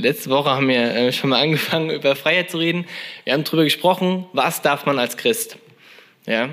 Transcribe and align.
letzte 0.00 0.30
Woche 0.30 0.50
haben 0.50 0.68
wir 0.68 0.94
äh, 0.94 1.12
schon 1.12 1.30
mal 1.30 1.40
angefangen, 1.42 1.90
über 1.90 2.16
Freiheit 2.16 2.50
zu 2.50 2.58
reden. 2.58 2.86
Wir 3.24 3.32
haben 3.32 3.44
darüber 3.44 3.64
gesprochen, 3.64 4.26
was 4.32 4.62
darf 4.62 4.86
man 4.86 4.98
als 4.98 5.16
Christ. 5.16 5.56
Ja? 6.26 6.48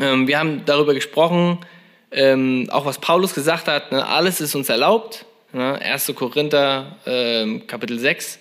Ähm, 0.00 0.28
wir 0.28 0.38
haben 0.38 0.64
darüber 0.64 0.94
gesprochen, 0.94 1.58
ähm, 2.12 2.68
auch 2.70 2.86
was 2.86 2.98
Paulus 2.98 3.34
gesagt 3.34 3.68
hat, 3.68 3.92
ne? 3.92 4.06
alles 4.06 4.40
ist 4.40 4.54
uns 4.54 4.68
erlaubt. 4.68 5.26
Ne? 5.52 5.80
1. 5.80 6.12
Korinther 6.14 6.96
ähm, 7.06 7.66
Kapitel 7.66 7.98
6. 7.98 8.38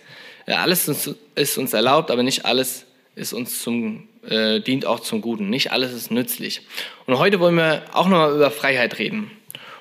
Ja, 0.47 0.57
alles 0.63 0.87
ist 1.35 1.57
uns 1.57 1.73
erlaubt, 1.73 2.09
aber 2.09 2.23
nicht 2.23 2.45
alles 2.45 2.85
ist 3.15 3.33
uns 3.33 3.61
zum, 3.61 4.07
äh, 4.27 4.59
dient 4.61 4.85
auch 4.85 4.99
zum 4.99 5.21
Guten. 5.21 5.49
Nicht 5.49 5.71
alles 5.71 5.93
ist 5.93 6.09
nützlich. 6.09 6.61
Und 7.05 7.19
heute 7.19 7.39
wollen 7.39 7.55
wir 7.55 7.83
auch 7.93 8.07
nochmal 8.07 8.33
über 8.35 8.49
Freiheit 8.49 8.97
reden. 8.97 9.29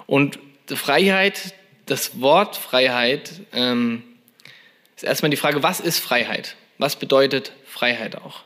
Und 0.07 0.39
Freiheit, 0.67 1.55
das 1.87 2.21
Wort 2.21 2.57
Freiheit, 2.57 3.31
ähm, 3.53 4.03
ist 4.99 5.09
erstmal 5.09 5.31
die 5.31 5.37
Frage, 5.37 5.63
was 5.63 5.79
ist 5.79 6.01
Freiheit? 6.01 6.57
Was 6.79 6.97
bedeutet 6.97 7.53
Freiheit 7.65 8.17
auch? 8.17 8.43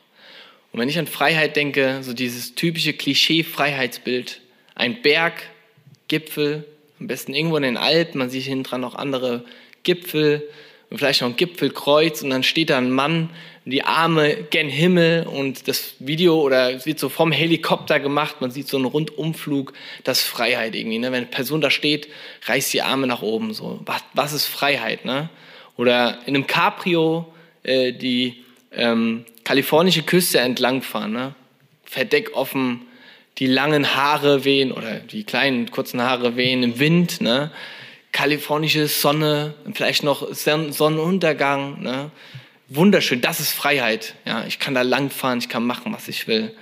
Und 0.72 0.80
wenn 0.80 0.88
ich 0.88 0.98
an 0.98 1.06
Freiheit 1.06 1.56
denke, 1.56 2.02
so 2.02 2.12
dieses 2.12 2.54
typische 2.54 2.92
Klischee-Freiheitsbild, 2.92 4.40
ein 4.74 5.00
Berg, 5.02 5.42
Gipfel, 6.08 6.66
am 7.00 7.06
besten 7.06 7.34
irgendwo 7.34 7.56
in 7.56 7.62
den 7.62 7.76
Alpen, 7.76 8.18
man 8.18 8.30
sieht 8.30 8.44
hinten 8.44 8.64
dran 8.64 8.80
noch 8.82 8.94
andere 8.94 9.44
Gipfel 9.82 10.48
und 10.90 10.98
vielleicht 10.98 11.22
noch 11.22 11.28
ein 11.28 11.36
Gipfelkreuz 11.36 12.22
und 12.22 12.30
dann 12.30 12.42
steht 12.42 12.68
da 12.68 12.76
ein 12.76 12.90
Mann, 12.90 13.30
die 13.64 13.84
Arme 13.84 14.34
gen 14.50 14.68
Himmel 14.68 15.26
und 15.26 15.68
das 15.68 15.94
Video 16.00 16.38
oder 16.40 16.74
es 16.74 16.84
wird 16.84 16.98
so 16.98 17.08
vom 17.08 17.32
Helikopter 17.32 17.98
gemacht, 17.98 18.40
man 18.40 18.50
sieht 18.50 18.68
so 18.68 18.76
einen 18.76 18.86
Rundumflug, 18.86 19.72
das 20.04 20.18
ist 20.18 20.26
Freiheit 20.26 20.74
irgendwie. 20.74 20.98
Ne? 20.98 21.06
Wenn 21.06 21.22
eine 21.22 21.26
Person 21.26 21.62
da 21.62 21.70
steht, 21.70 22.08
reißt 22.44 22.72
die 22.74 22.82
Arme 22.82 23.06
nach 23.06 23.22
oben. 23.22 23.54
So. 23.54 23.80
Was, 23.86 24.02
was 24.14 24.32
ist 24.32 24.46
Freiheit? 24.46 25.04
Ne? 25.04 25.30
Oder 25.76 26.18
in 26.26 26.34
einem 26.34 26.46
Cabrio 26.46 27.32
äh, 27.62 27.92
die 27.92 28.44
ähm, 28.72 29.24
kalifornische 29.44 30.02
Küste 30.02 30.40
entlangfahren, 30.40 31.12
ne? 31.12 31.34
Verdeck 31.84 32.34
offen, 32.34 32.86
die 33.38 33.46
langen 33.46 33.94
Haare 33.94 34.44
wehen 34.44 34.72
oder 34.72 35.00
die 35.00 35.24
kleinen 35.24 35.70
kurzen 35.70 36.00
Haare 36.00 36.36
wehen 36.36 36.62
im 36.62 36.78
Wind, 36.78 37.20
ne? 37.20 37.50
Kalifornische 38.12 38.88
Sonne, 38.88 39.54
vielleicht 39.74 40.02
noch 40.02 40.32
Sonnenuntergang, 40.32 41.82
ne? 41.82 42.10
Wunderschön, 42.68 43.20
das 43.20 43.40
ist 43.40 43.52
Freiheit. 43.52 44.14
Ja, 44.24 44.44
ich 44.46 44.58
kann 44.58 44.74
da 44.74 44.82
langfahren, 44.82 45.38
ich 45.38 45.48
kann 45.48 45.66
machen, 45.66 45.92
was 45.92 46.08
ich 46.08 46.26
will. 46.26 46.54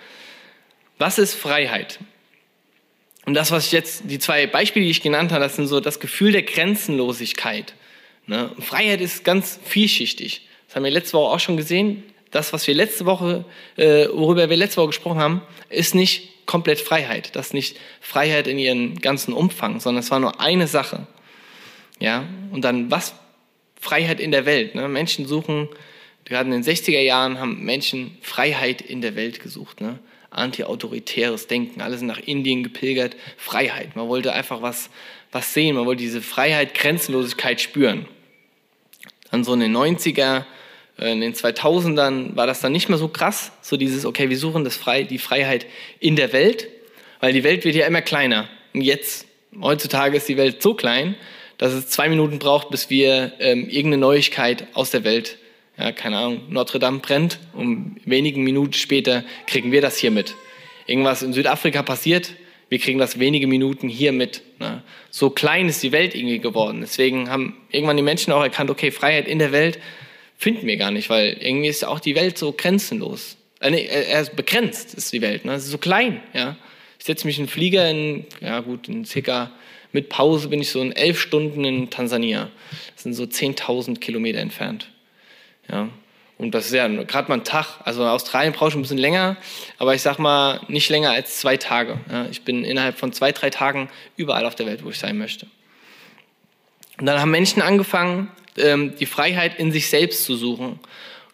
Was 0.99 1.19
ist 1.19 1.35
Freiheit? 1.35 1.99
Und 3.27 3.35
das, 3.35 3.51
was 3.51 3.67
ich 3.67 3.73
jetzt, 3.73 4.03
die 4.07 4.19
zwei 4.19 4.47
Beispiele, 4.47 4.85
die 4.85 4.91
ich 4.91 5.03
genannt 5.03 5.31
habe, 5.31 5.45
das 5.45 5.57
sind 5.57 5.67
so 5.67 5.81
das 5.81 6.01
Gefühl 6.01 6.33
der 6.33 6.43
Grenzenlosigkeit. 6.43 7.75
Ne? 8.31 8.49
Freiheit 8.61 9.01
ist 9.01 9.25
ganz 9.25 9.59
vielschichtig. 9.65 10.47
Das 10.69 10.77
haben 10.77 10.85
wir 10.85 10.93
letzte 10.93 11.15
Woche 11.15 11.35
auch 11.35 11.41
schon 11.41 11.57
gesehen. 11.57 12.05
Das, 12.31 12.53
was 12.53 12.65
wir 12.69 12.75
letzte 12.77 13.05
Woche, 13.05 13.45
äh, 13.75 14.07
worüber 14.13 14.49
wir 14.49 14.57
letzte 14.57 14.77
Woche 14.77 14.87
gesprochen 14.87 15.19
haben, 15.19 15.43
ist 15.69 15.97
nicht 15.97 16.47
komplett 16.47 16.79
Freiheit. 16.79 17.35
Das 17.35 17.49
ist 17.49 17.55
nicht 17.55 17.77
Freiheit 18.01 18.47
in 18.47 18.57
ihrem 18.57 19.01
ganzen 19.01 19.35
Umfang, 19.35 19.81
sondern 19.81 20.05
es 20.05 20.13
war 20.13 20.21
nur 20.21 20.41
eine 20.41 20.69
Sache. 20.69 21.09
Ja, 21.99 22.25
und 22.53 22.65
dann 22.65 22.89
was? 22.89 23.15
Freiheit 23.81 24.21
in 24.21 24.31
der 24.31 24.47
Welt. 24.47 24.77
Ne? 24.77 24.87
Menschen 24.87 25.27
suchen, 25.27 25.69
gerade 26.25 26.49
in 26.55 26.63
den 26.63 26.63
60er 26.63 27.01
Jahren 27.01 27.41
haben 27.41 27.65
Menschen 27.65 28.17
Freiheit 28.23 28.81
in 28.81 29.01
der 29.01 29.17
Welt 29.17 29.41
gesucht. 29.41 29.81
Ne? 29.81 29.99
Anti-autoritäres 30.31 31.49
Denken. 31.49 31.81
Alle 31.81 31.99
sind 31.99 32.07
nach 32.07 32.21
Indien 32.21 32.63
gepilgert. 32.63 33.17
Freiheit. 33.37 33.97
Man 33.97 34.07
wollte 34.07 34.33
einfach 34.33 34.63
was, 34.63 34.89
was 35.33 35.53
sehen. 35.53 35.75
Man 35.75 35.87
wollte 35.87 36.05
diese 36.05 36.23
Freiheit, 36.23 36.75
Grenzenlosigkeit 36.75 37.61
spüren. 37.61 38.07
Dann 39.31 39.45
so 39.45 39.55
in 39.55 39.61
den 39.61 39.77
90er, 39.77 40.45
äh, 40.99 41.13
in 41.13 41.21
den 41.21 41.35
2000ern 41.35 42.37
war 42.37 42.47
das 42.47 42.61
dann 42.61 42.73
nicht 42.73 42.89
mehr 42.89 42.99
so 42.99 43.09
krass, 43.09 43.53
so 43.63 43.77
dieses, 43.77 44.05
okay, 44.05 44.31
wir 44.31 44.39
suchen 44.39 44.65
das 44.65 44.77
Frei, 44.77 45.03
die 45.03 45.19
Freiheit 45.19 45.67
in 45.99 46.17
der 46.17 46.33
Welt, 46.33 46.69
weil 47.21 47.33
die 47.33 47.45
Welt 47.45 47.65
wird 47.65 47.75
ja 47.75 47.87
immer 47.87 48.03
kleiner. 48.03 48.49
Und 48.75 48.83
jetzt, 48.83 49.27
heutzutage 49.61 50.17
ist 50.17 50.29
die 50.29 50.37
Welt 50.37 50.63
so 50.63 50.75
klein, 50.75 51.15
dass 51.59 51.73
es 51.73 51.89
zwei 51.89 52.09
Minuten 52.09 52.39
braucht, 52.39 52.71
bis 52.71 52.89
wir 52.89 53.33
ähm, 53.39 53.69
irgendeine 53.69 53.99
Neuigkeit 53.99 54.67
aus 54.73 54.91
der 54.91 55.05
Welt, 55.05 55.37
ja, 55.77 55.93
keine 55.93 56.17
Ahnung, 56.17 56.43
Notre 56.49 56.79
Dame 56.79 57.01
brennt, 57.01 57.39
um 57.53 57.97
wenigen 58.05 58.43
Minuten 58.43 58.73
später 58.73 59.25
kriegen 59.47 59.73
wir 59.73 59.83
das 59.83 59.99
hier 59.99 60.11
mit. 60.11 60.35
Irgendwas 60.87 61.23
in 61.23 61.33
Südafrika 61.33 61.83
passiert, 61.83 62.33
wir 62.71 62.79
kriegen 62.79 62.99
das 62.99 63.19
wenige 63.19 63.49
Minuten 63.49 63.89
hier 63.89 64.13
mit. 64.13 64.43
Ne? 64.61 64.83
So 65.11 65.29
klein 65.29 65.69
ist 65.69 65.83
die 65.83 65.93
Welt 65.93 66.15
irgendwie 66.15 66.39
geworden. 66.39 66.81
Deswegen 66.81 67.29
haben 67.29 67.57
irgendwann 67.69 67.97
die 67.97 68.03
Menschen 68.03 68.33
auch 68.33 68.43
erkannt, 68.43 68.71
okay, 68.71 68.93
Freiheit 68.93 69.29
in 69.29 69.41
der 69.41 69.53
Welt 69.53 69.79
finden 70.39 70.67
wir 70.67 70.77
gar 70.79 70.93
nicht, 70.93 71.11
weil 71.11 71.37
irgendwie 71.41 71.69
ist 71.69 71.85
auch 71.85 72.01
die 72.01 72.15
Welt 72.15 72.39
so 72.39 72.53
grenzenlos. 72.53 73.37
Äh, 73.61 73.73
nee, 73.73 73.83
äh, 73.83 74.09
er 74.09 74.23
ist 74.23 74.37
begrenzt, 74.37 74.95
ist 74.95 75.13
die 75.13 75.21
Welt. 75.21 75.45
Ne? 75.45 75.53
Es 75.53 75.65
ist 75.65 75.73
so 75.73 75.79
klein. 75.79 76.23
Ja? 76.33 76.57
Ich 76.99 77.05
setze 77.05 77.27
mich 77.27 77.39
in 77.39 77.43
einen 77.43 77.49
Flieger 77.49 77.91
in, 77.91 78.25
ja 78.41 78.61
gut, 78.61 78.89
in 78.89 79.05
circa, 79.05 79.51
mit 79.93 80.09
Pause 80.09 80.49
bin 80.49 80.61
ich 80.61 80.71
so 80.71 80.81
in 80.81 80.93
elf 80.93 81.21
Stunden 81.21 81.65
in 81.65 81.91
Tansania. 81.91 82.51
Das 82.95 83.03
sind 83.03 83.15
so 83.15 83.25
10.000 83.25 83.99
Kilometer 83.99 84.39
entfernt. 84.39 84.89
Ja? 85.69 85.89
Und 86.41 86.53
das 86.53 86.65
ist 86.65 86.73
ja 86.73 86.89
gerade 86.89 87.29
mal 87.29 87.35
ein 87.35 87.45
Tag. 87.45 87.67
Also 87.85 88.03
Australien 88.07 88.55
brauche 88.55 88.71
ich 88.71 88.75
ein 88.75 88.81
bisschen 88.81 88.97
länger, 88.97 89.37
aber 89.77 89.95
ich 89.95 90.01
sag 90.01 90.19
mal 90.19 90.59
nicht 90.69 90.89
länger 90.89 91.11
als 91.11 91.39
zwei 91.39 91.59
Tage. 91.59 92.01
Ja? 92.11 92.29
Ich 92.31 92.45
bin 92.45 92.65
innerhalb 92.65 92.99
von 92.99 93.13
zwei, 93.13 93.31
drei 93.31 93.51
Tagen 93.51 93.91
überall 94.17 94.47
auf 94.47 94.55
der 94.55 94.65
Welt, 94.65 94.83
wo 94.83 94.89
ich 94.89 94.99
sein 94.99 95.19
möchte. 95.19 95.47
Und 96.99 97.05
dann 97.05 97.21
haben 97.21 97.31
Menschen 97.31 97.61
angefangen, 97.61 98.31
ähm, 98.57 98.95
die 98.99 99.05
Freiheit 99.05 99.59
in 99.59 99.71
sich 99.71 99.91
selbst 99.91 100.25
zu 100.25 100.35
suchen. 100.35 100.69
Und 100.71 100.81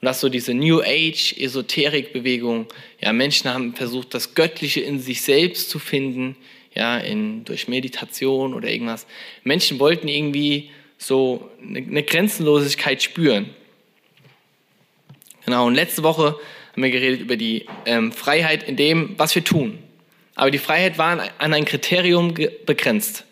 das 0.03 0.21
so 0.21 0.29
diese 0.29 0.55
New 0.55 0.81
Age 0.81 1.37
Esoterik-Bewegung. 1.39 2.67
Ja, 3.01 3.13
Menschen 3.13 3.49
haben 3.55 3.77
versucht, 3.77 4.13
das 4.13 4.35
Göttliche 4.35 4.81
in 4.81 4.99
sich 4.99 5.23
selbst 5.23 5.71
zu 5.71 5.79
finden, 5.79 6.35
ja, 6.75 6.99
in, 6.99 7.45
durch 7.45 7.69
Meditation 7.69 8.55
oder 8.55 8.69
irgendwas. 8.69 9.07
Menschen 9.45 9.79
wollten 9.79 10.09
irgendwie 10.09 10.71
so 10.99 11.49
eine, 11.63 11.79
eine 11.79 12.03
Grenzenlosigkeit 12.03 13.05
spüren. 13.05 13.55
Genau, 15.47 15.67
und 15.67 15.75
letzte 15.75 16.03
Woche 16.03 16.37
haben 16.73 16.83
wir 16.83 16.91
geredet 16.91 17.21
über 17.21 17.37
die 17.37 17.67
ähm, 17.87 18.13
Freiheit 18.13 18.65
in 18.65 18.77
dem, 18.77 19.15
was 19.17 19.35
wir 19.35 19.45
tun. 19.45 19.79
Aber 20.35 20.51
die 20.51 20.59
Freiheit 20.59 20.99
war 20.99 21.19
an 21.39 21.55
ein 21.55 21.65
Kriterium 21.65 22.35
begrenzt. 22.67 23.25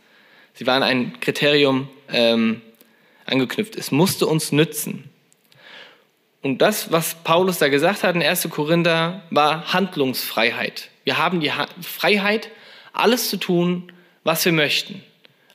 Sie 0.54 0.66
war 0.66 0.76
an 0.76 0.84
ein 0.84 1.20
Kriterium 1.20 1.88
ähm, 2.10 2.62
angeknüpft. 3.26 3.76
Es 3.76 3.90
musste 3.90 4.26
uns 4.26 4.52
nützen. 4.52 5.10
Und 6.40 6.58
das, 6.58 6.92
was 6.92 7.16
Paulus 7.24 7.58
da 7.58 7.68
gesagt 7.68 8.04
hat 8.04 8.14
in 8.14 8.22
1. 8.22 8.48
Korinther, 8.48 9.22
war 9.30 9.72
Handlungsfreiheit. 9.72 10.90
Wir 11.02 11.18
haben 11.18 11.40
die 11.40 11.50
Freiheit, 11.82 12.48
alles 12.92 13.28
zu 13.28 13.38
tun, 13.38 13.92
was 14.22 14.44
wir 14.44 14.52
möchten. 14.52 15.02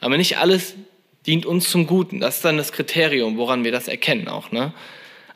Aber 0.02 0.18
nicht 0.18 0.38
alles 0.38 0.76
dient 1.26 1.46
uns 1.46 1.70
zum 1.70 1.88
Guten. 1.88 2.20
Das 2.20 2.38
ist 2.38 2.46
dann 2.46 2.58
das 2.58 2.74
Kriterium, 2.74 3.38
woran 3.38 3.64
wir 3.64 3.72
das 3.72 3.88
erkennen 3.88 4.28
auch. 4.28 4.52
Ne? 4.52 4.74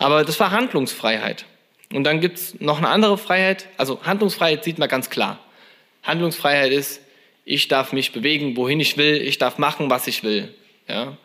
Aber 0.03 0.25
das 0.25 0.37
war 0.41 0.51
Handlungsfreiheit. 0.51 1.45
Und 1.93 2.03
dann 2.03 2.19
gibt 2.19 2.37
es 2.37 2.59
noch 2.59 2.79
eine 2.79 2.89
andere 2.89 3.17
Freiheit. 3.17 3.69
Also 3.77 4.01
Handlungsfreiheit 4.03 4.61
sieht 4.65 4.77
man 4.77 4.89
ganz 4.89 5.09
klar. 5.09 5.39
Handlungsfreiheit 6.03 6.73
ist, 6.73 6.99
ich 7.45 7.69
darf 7.69 7.93
mich 7.93 8.11
bewegen, 8.11 8.57
wohin 8.57 8.81
ich 8.81 8.97
will, 8.97 9.21
ich 9.21 9.37
darf 9.37 9.57
machen, 9.57 9.89
was 9.89 10.05
ich 10.07 10.25
will. 10.25 10.53
Ja? 10.89 11.17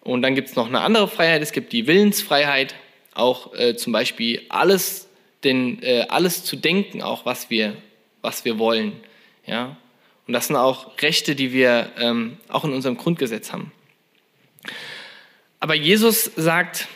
Und 0.00 0.22
dann 0.22 0.34
gibt 0.34 0.48
es 0.48 0.56
noch 0.56 0.66
eine 0.66 0.80
andere 0.80 1.06
Freiheit, 1.06 1.42
es 1.42 1.52
gibt 1.52 1.72
die 1.72 1.86
Willensfreiheit, 1.86 2.74
auch 3.14 3.54
äh, 3.54 3.76
zum 3.76 3.92
Beispiel 3.92 4.42
alles, 4.48 5.08
den, 5.44 5.80
äh, 5.84 6.06
alles 6.08 6.42
zu 6.42 6.56
denken, 6.56 7.02
auch 7.02 7.24
was 7.24 7.50
wir, 7.50 7.76
was 8.20 8.44
wir 8.44 8.58
wollen. 8.58 8.94
Ja? 9.46 9.76
Und 10.26 10.32
das 10.32 10.48
sind 10.48 10.56
auch 10.56 11.00
Rechte, 11.00 11.36
die 11.36 11.52
wir 11.52 11.92
ähm, 11.98 12.38
auch 12.48 12.64
in 12.64 12.72
unserem 12.72 12.96
Grundgesetz 12.96 13.52
haben. 13.52 13.70
Aber 15.60 15.76
Jesus 15.76 16.24
sagt, 16.34 16.88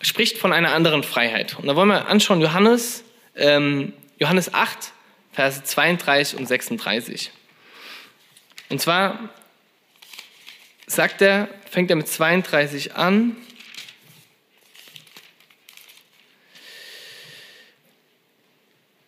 spricht 0.00 0.38
von 0.38 0.52
einer 0.52 0.72
anderen 0.72 1.02
Freiheit. 1.02 1.58
Und 1.58 1.66
da 1.66 1.76
wollen 1.76 1.88
wir 1.88 2.06
anschauen, 2.08 2.40
Johannes, 2.40 3.04
ähm, 3.36 3.92
Johannes 4.18 4.52
8, 4.52 4.92
Verse 5.32 5.62
32 5.62 6.38
und 6.38 6.46
36. 6.46 7.30
Und 8.68 8.80
zwar 8.80 9.30
sagt 10.86 11.22
er, 11.22 11.48
fängt 11.70 11.90
er 11.90 11.96
mit 11.96 12.08
32 12.08 12.94
an. 12.94 13.36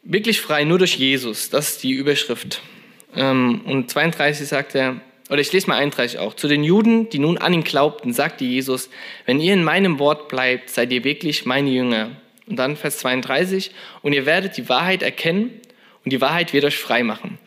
Wirklich 0.03 0.41
frei, 0.41 0.65
nur 0.65 0.79
durch 0.79 0.97
Jesus. 0.97 1.50
Das 1.50 1.71
ist 1.71 1.83
die 1.83 1.93
Überschrift. 1.93 2.61
Ähm, 3.15 3.62
und 3.65 3.91
32 3.91 4.49
sagt 4.49 4.75
er, 4.75 5.00
oder 5.32 5.40
ich 5.40 5.50
lese 5.50 5.67
mal 5.67 5.79
31 5.79 6.19
auch. 6.19 6.34
Zu 6.34 6.46
den 6.46 6.62
Juden, 6.62 7.08
die 7.08 7.19
nun 7.19 7.38
an 7.38 7.55
ihn 7.55 7.64
glaubten, 7.64 8.12
sagte 8.12 8.44
Jesus, 8.44 8.90
wenn 9.25 9.40
ihr 9.40 9.55
in 9.55 9.64
meinem 9.64 9.99
Wort 9.99 10.29
bleibt, 10.29 10.69
seid 10.69 10.93
ihr 10.93 11.05
wirklich 11.05 11.46
meine 11.46 11.70
Jünger. 11.70 12.11
Und 12.46 12.56
dann 12.56 12.76
Vers 12.76 12.99
32, 12.99 13.70
und 14.02 14.12
ihr 14.12 14.26
werdet 14.26 14.58
die 14.58 14.69
Wahrheit 14.69 15.02
erkennen 15.02 15.58
und 16.05 16.12
die 16.12 16.20
Wahrheit 16.20 16.52
wird 16.52 16.67
euch 16.67 16.76
frei 16.76 17.02
machen. 17.02 17.38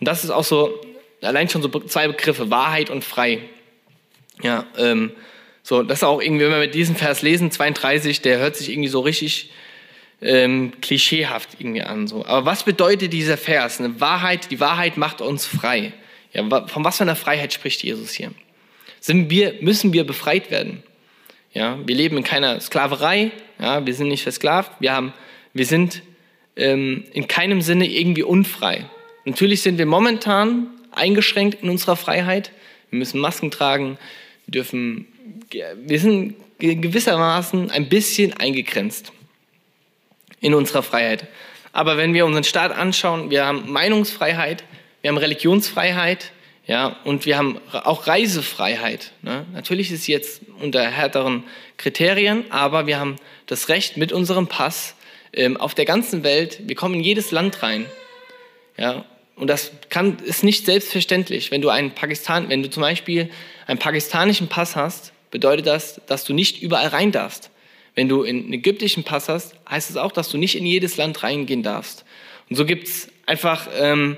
Und 0.00 0.08
das 0.08 0.24
ist 0.24 0.30
auch 0.30 0.42
so, 0.44 0.80
allein 1.20 1.50
schon 1.50 1.60
so 1.60 1.68
zwei 1.68 2.08
Begriffe, 2.08 2.50
Wahrheit 2.50 2.88
und 2.88 3.04
frei. 3.04 3.40
Ja, 4.42 4.64
ähm, 4.78 5.12
So, 5.62 5.82
das 5.82 5.98
ist 5.98 6.04
auch 6.04 6.22
irgendwie, 6.22 6.44
wenn 6.44 6.52
wir 6.52 6.58
mit 6.60 6.74
diesem 6.74 6.96
Vers 6.96 7.20
lesen, 7.20 7.50
32, 7.50 8.22
der 8.22 8.38
hört 8.38 8.56
sich 8.56 8.70
irgendwie 8.70 8.88
so 8.88 9.00
richtig 9.00 9.50
ähm, 10.22 10.72
klischeehaft 10.80 11.50
irgendwie 11.58 11.82
an. 11.82 12.06
So. 12.06 12.24
Aber 12.24 12.46
was 12.46 12.62
bedeutet 12.62 13.12
dieser 13.12 13.36
Vers? 13.36 13.80
Eine 13.80 14.00
Wahrheit, 14.00 14.50
die 14.50 14.60
Wahrheit 14.60 14.96
macht 14.96 15.20
uns 15.20 15.44
frei. 15.44 15.92
Ja, 16.34 16.66
von 16.66 16.84
was 16.84 16.98
für 16.98 17.04
einer 17.04 17.16
Freiheit 17.16 17.52
spricht 17.52 17.82
Jesus 17.82 18.10
hier? 18.10 18.32
Sind 19.00 19.30
wir, 19.30 19.54
müssen 19.60 19.92
wir 19.92 20.04
befreit 20.04 20.50
werden? 20.50 20.82
Ja, 21.52 21.78
wir 21.86 21.94
leben 21.94 22.16
in 22.16 22.24
keiner 22.24 22.60
Sklaverei, 22.60 23.30
ja, 23.60 23.86
wir 23.86 23.94
sind 23.94 24.08
nicht 24.08 24.24
versklavt, 24.24 24.72
wir, 24.80 24.92
haben, 24.92 25.12
wir 25.52 25.66
sind 25.66 26.02
ähm, 26.56 27.04
in 27.12 27.28
keinem 27.28 27.62
Sinne 27.62 27.88
irgendwie 27.88 28.24
unfrei. 28.24 28.84
Natürlich 29.24 29.62
sind 29.62 29.78
wir 29.78 29.86
momentan 29.86 30.66
eingeschränkt 30.90 31.62
in 31.62 31.70
unserer 31.70 31.96
Freiheit. 31.96 32.50
Wir 32.90 32.98
müssen 32.98 33.20
Masken 33.20 33.50
tragen, 33.50 33.98
wir, 34.46 34.52
dürfen, 34.52 35.06
wir 35.50 36.00
sind 36.00 36.34
gewissermaßen 36.58 37.70
ein 37.70 37.88
bisschen 37.88 38.32
eingegrenzt 38.34 39.12
in 40.40 40.54
unserer 40.54 40.82
Freiheit. 40.82 41.26
Aber 41.72 41.96
wenn 41.96 42.14
wir 42.14 42.26
unseren 42.26 42.44
Staat 42.44 42.72
anschauen, 42.72 43.30
wir 43.30 43.46
haben 43.46 43.70
Meinungsfreiheit, 43.72 44.64
wir 45.04 45.10
haben 45.10 45.18
Religionsfreiheit, 45.18 46.32
ja, 46.66 46.96
und 47.04 47.26
wir 47.26 47.36
haben 47.36 47.60
auch 47.70 48.06
Reisefreiheit. 48.06 49.12
Ne? 49.20 49.44
Natürlich 49.52 49.90
ist 49.92 50.06
jetzt 50.06 50.40
unter 50.62 50.82
härteren 50.82 51.44
Kriterien, 51.76 52.50
aber 52.50 52.86
wir 52.86 52.98
haben 52.98 53.16
das 53.44 53.68
Recht 53.68 53.98
mit 53.98 54.12
unserem 54.12 54.46
Pass 54.46 54.94
ähm, 55.34 55.58
auf 55.58 55.74
der 55.74 55.84
ganzen 55.84 56.24
Welt, 56.24 56.60
wir 56.66 56.74
kommen 56.74 56.94
in 56.94 57.02
jedes 57.02 57.32
Land 57.32 57.62
rein. 57.62 57.84
Ja, 58.78 59.04
und 59.36 59.48
das 59.48 59.72
kann, 59.90 60.16
ist 60.24 60.42
nicht 60.42 60.64
selbstverständlich. 60.64 61.50
Wenn 61.50 61.60
du 61.60 61.68
einen 61.68 61.90
Pakistan, 61.90 62.48
wenn 62.48 62.62
du 62.62 62.70
zum 62.70 62.80
Beispiel 62.80 63.28
einen 63.66 63.78
pakistanischen 63.78 64.48
Pass 64.48 64.74
hast, 64.74 65.12
bedeutet 65.30 65.66
das, 65.66 66.00
dass 66.06 66.24
du 66.24 66.32
nicht 66.32 66.62
überall 66.62 66.88
rein 66.88 67.12
darfst. 67.12 67.50
Wenn 67.94 68.08
du 68.08 68.22
einen 68.22 68.50
ägyptischen 68.54 69.04
Pass 69.04 69.28
hast, 69.28 69.54
heißt 69.68 69.90
es 69.90 69.98
auch, 69.98 70.12
dass 70.12 70.30
du 70.30 70.38
nicht 70.38 70.56
in 70.56 70.64
jedes 70.64 70.96
Land 70.96 71.22
reingehen 71.22 71.62
darfst. 71.62 72.06
Und 72.48 72.56
so 72.56 72.64
gibt 72.64 72.88
es 72.88 73.08
einfach 73.26 73.68
ähm, 73.78 74.16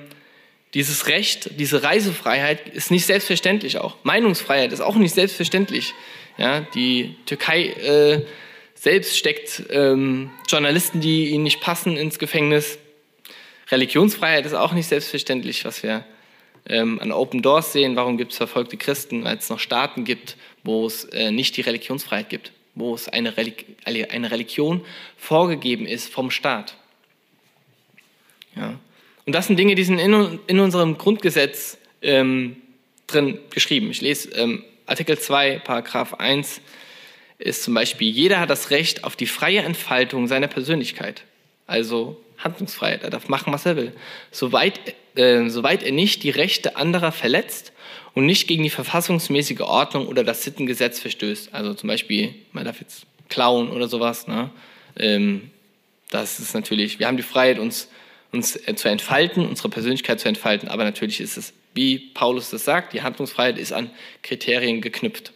dieses 0.75 1.07
Recht, 1.07 1.59
diese 1.59 1.83
Reisefreiheit 1.83 2.69
ist 2.69 2.91
nicht 2.91 3.07
selbstverständlich 3.07 3.79
auch. 3.79 3.97
Meinungsfreiheit 4.03 4.73
ist 4.73 4.81
auch 4.81 4.97
nicht 4.97 5.15
selbstverständlich. 5.15 5.95
Ja, 6.39 6.61
die 6.75 7.17
Türkei 7.25 7.69
äh, 7.69 8.27
selbst 8.75 9.17
steckt 9.17 9.63
ähm, 9.71 10.31
Journalisten, 10.49 11.01
die 11.01 11.31
ihnen 11.31 11.45
nicht 11.45 11.61
passen, 11.61 11.97
ins 11.97 12.19
Gefängnis. 12.19 12.79
Religionsfreiheit 13.71 14.45
ist 14.45 14.55
auch 14.55 14.73
nicht 14.73 14.87
selbstverständlich, 14.87 15.65
was 15.65 15.83
wir 15.83 16.05
ähm, 16.69 17.01
an 17.01 17.11
Open 17.11 17.43
Doors 17.43 17.73
sehen. 17.73 17.97
Warum 17.97 18.19
gibt 18.19 18.33
es 18.33 18.39
verfolgte 18.39 18.77
Christen? 18.77 19.25
Weil 19.25 19.39
es 19.39 19.49
noch 19.49 19.59
Staaten 19.59 20.05
gibt, 20.05 20.37
wo 20.63 20.87
es 20.87 21.05
äh, 21.05 21.31
nicht 21.31 21.57
die 21.57 21.63
Religionsfreiheit 21.63 22.29
gibt, 22.29 22.53
wo 22.75 22.95
es 22.95 23.09
eine, 23.09 23.37
Relig 23.37 23.65
eine 23.85 24.31
Religion 24.31 24.85
vorgegeben 25.17 25.87
ist 25.87 26.13
vom 26.13 26.31
Staat. 26.31 26.77
Ja. 28.55 28.79
Und 29.27 29.35
das 29.35 29.49
sind 29.49 29.59
Dinge, 29.59 29.75
die 29.75 29.85
sind 29.85 29.99
in, 29.99 30.39
in 30.47 30.61
unserem 30.61 30.97
Grundgesetz 30.99 31.79
ähm, 32.01 32.57
drin 33.09 33.39
geschrieben. 33.51 33.91
Ich 33.91 34.01
lese 34.01 34.31
ähm, 34.31 34.65
Artikel 34.87 35.19
2, 35.19 35.59
Paragraph 35.65 36.15
1 36.15 36.61
ist 37.39 37.65
zum 37.65 37.75
Beispiel, 37.75 38.09
jeder 38.09 38.41
hat 38.41 38.51
das 38.51 38.71
Recht 38.71 39.05
auf 39.05 39.17
die 39.17 39.27
freie 39.27 39.61
Entfaltung 39.61 40.27
seiner 40.27 40.47
Persönlichkeit. 40.47 41.25
Also 41.67 42.19
Handlungsfreiheit, 42.39 43.03
er 43.03 43.11
darf 43.11 43.29
machen, 43.29 43.53
was 43.53 43.67
er 43.67 43.77
will. 43.77 43.93
Soweit, 44.31 44.95
äh, 45.17 45.49
soweit 45.49 45.83
er 45.83 45.93
nicht 45.93 46.23
die 46.23 46.31
Rechte 46.31 46.77
anderer 46.77 47.13
verletzt 47.13 47.73
und 48.15 48.27
nicht 48.27 48.47
gegen 48.47 48.63
die 48.63 48.71
verfassungsmäßige 48.71 49.61
Ordnung 49.61 50.07
oder 50.07 50.23
das 50.23 50.45
Sittengesetz 50.45 51.01
verstößt. 51.01 51.53
Also 51.53 51.75
zum 51.75 51.89
Beispiel, 51.89 52.35
man 52.53 52.65
darf 52.65 52.81
jetzt 52.81 53.07
klauen 53.29 53.71
oder 53.71 53.89
sowas. 53.89 54.29
Ne? 54.29 54.51
Ähm, 54.97 55.51
das 56.11 56.39
ist 56.39 56.55
natürlich, 56.55 57.01
wir 57.01 57.09
haben 57.09 57.17
die 57.17 57.23
Freiheit, 57.25 57.59
uns 57.59 57.89
uns 58.33 58.57
äh, 58.57 58.75
zu 58.75 58.89
entfalten, 58.89 59.47
unsere 59.47 59.69
Persönlichkeit 59.69 60.21
zu 60.21 60.29
entfalten. 60.29 60.69
Aber 60.69 60.85
natürlich 60.85 61.21
ist 61.21 61.37
es, 61.37 61.53
wie 61.75 61.99
Paulus 61.99 62.51
das 62.51 62.65
sagt, 62.65 62.93
die 62.93 63.03
Handlungsfreiheit 63.03 63.59
ist 63.59 63.73
an 63.73 63.91
Kriterien 64.23 64.81
geknüpft. 64.81 65.33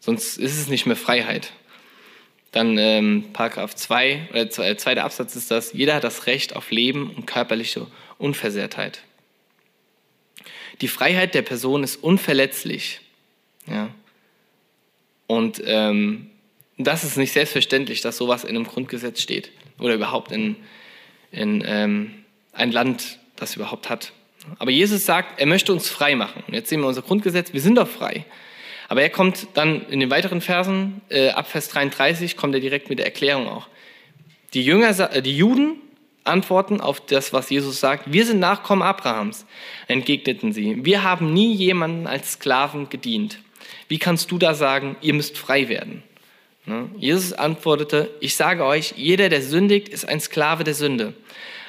Sonst 0.00 0.36
ist 0.36 0.58
es 0.58 0.68
nicht 0.68 0.86
mehr 0.86 0.96
Freiheit. 0.96 1.52
Dann 2.52 2.78
ähm, 2.78 3.30
Paragraph 3.32 3.74
2, 3.74 4.28
oder 4.30 4.42
äh, 4.42 4.76
zweiter 4.76 5.04
Absatz 5.04 5.34
ist 5.34 5.50
das, 5.50 5.72
jeder 5.72 5.94
hat 5.94 6.04
das 6.04 6.26
Recht 6.26 6.54
auf 6.54 6.70
Leben 6.70 7.10
und 7.10 7.26
körperliche 7.26 7.86
Unversehrtheit. 8.18 9.02
Die 10.80 10.88
Freiheit 10.88 11.34
der 11.34 11.42
Person 11.42 11.82
ist 11.82 11.96
unverletzlich. 11.96 13.00
Ja. 13.66 13.90
Und 15.26 15.62
ähm, 15.64 16.30
das 16.76 17.04
ist 17.04 17.16
nicht 17.16 17.32
selbstverständlich, 17.32 18.00
dass 18.00 18.16
sowas 18.16 18.44
in 18.44 18.50
einem 18.50 18.66
Grundgesetz 18.66 19.20
steht 19.20 19.50
oder 19.78 19.94
überhaupt 19.94 20.32
in, 20.32 20.56
in 21.34 21.62
ähm, 21.66 22.14
ein 22.52 22.72
Land 22.72 23.18
das 23.36 23.56
überhaupt 23.56 23.90
hat. 23.90 24.12
Aber 24.58 24.70
Jesus 24.70 25.04
sagt, 25.06 25.40
er 25.40 25.46
möchte 25.46 25.72
uns 25.72 25.88
frei 25.88 26.14
machen. 26.14 26.42
Und 26.46 26.54
jetzt 26.54 26.68
sehen 26.68 26.80
wir 26.80 26.86
unser 26.86 27.02
Grundgesetz, 27.02 27.52
wir 27.52 27.60
sind 27.60 27.76
doch 27.76 27.88
frei. 27.88 28.24
Aber 28.88 29.02
er 29.02 29.10
kommt 29.10 29.48
dann 29.54 29.86
in 29.88 30.00
den 30.00 30.10
weiteren 30.10 30.40
Versen, 30.40 31.00
äh, 31.08 31.30
ab 31.30 31.48
Vers 31.48 31.68
33, 31.68 32.36
kommt 32.36 32.54
er 32.54 32.60
direkt 32.60 32.90
mit 32.90 32.98
der 32.98 33.06
Erklärung 33.06 33.48
auch. 33.48 33.68
Die, 34.52 34.62
Jünger, 34.62 34.88
äh, 35.12 35.22
die 35.22 35.36
Juden 35.36 35.76
antworten 36.24 36.80
auf 36.80 37.00
das, 37.00 37.32
was 37.32 37.50
Jesus 37.50 37.80
sagt. 37.80 38.12
Wir 38.12 38.24
sind 38.24 38.40
Nachkommen 38.40 38.82
Abrahams, 38.82 39.46
entgegneten 39.88 40.52
sie. 40.52 40.84
Wir 40.84 41.02
haben 41.02 41.32
nie 41.32 41.54
jemanden 41.54 42.06
als 42.06 42.32
Sklaven 42.32 42.88
gedient. 42.88 43.38
Wie 43.88 43.98
kannst 43.98 44.30
du 44.30 44.38
da 44.38 44.54
sagen, 44.54 44.96
ihr 45.00 45.14
müsst 45.14 45.36
frei 45.36 45.68
werden? 45.68 46.02
Ne? 46.66 46.90
Jesus 46.96 47.32
antwortete, 47.32 48.10
ich 48.20 48.36
sage 48.36 48.64
euch, 48.64 48.94
jeder, 48.96 49.28
der 49.28 49.42
sündigt, 49.42 49.88
ist 49.88 50.08
ein 50.08 50.20
Sklave 50.20 50.64
der 50.64 50.74
Sünde. 50.74 51.14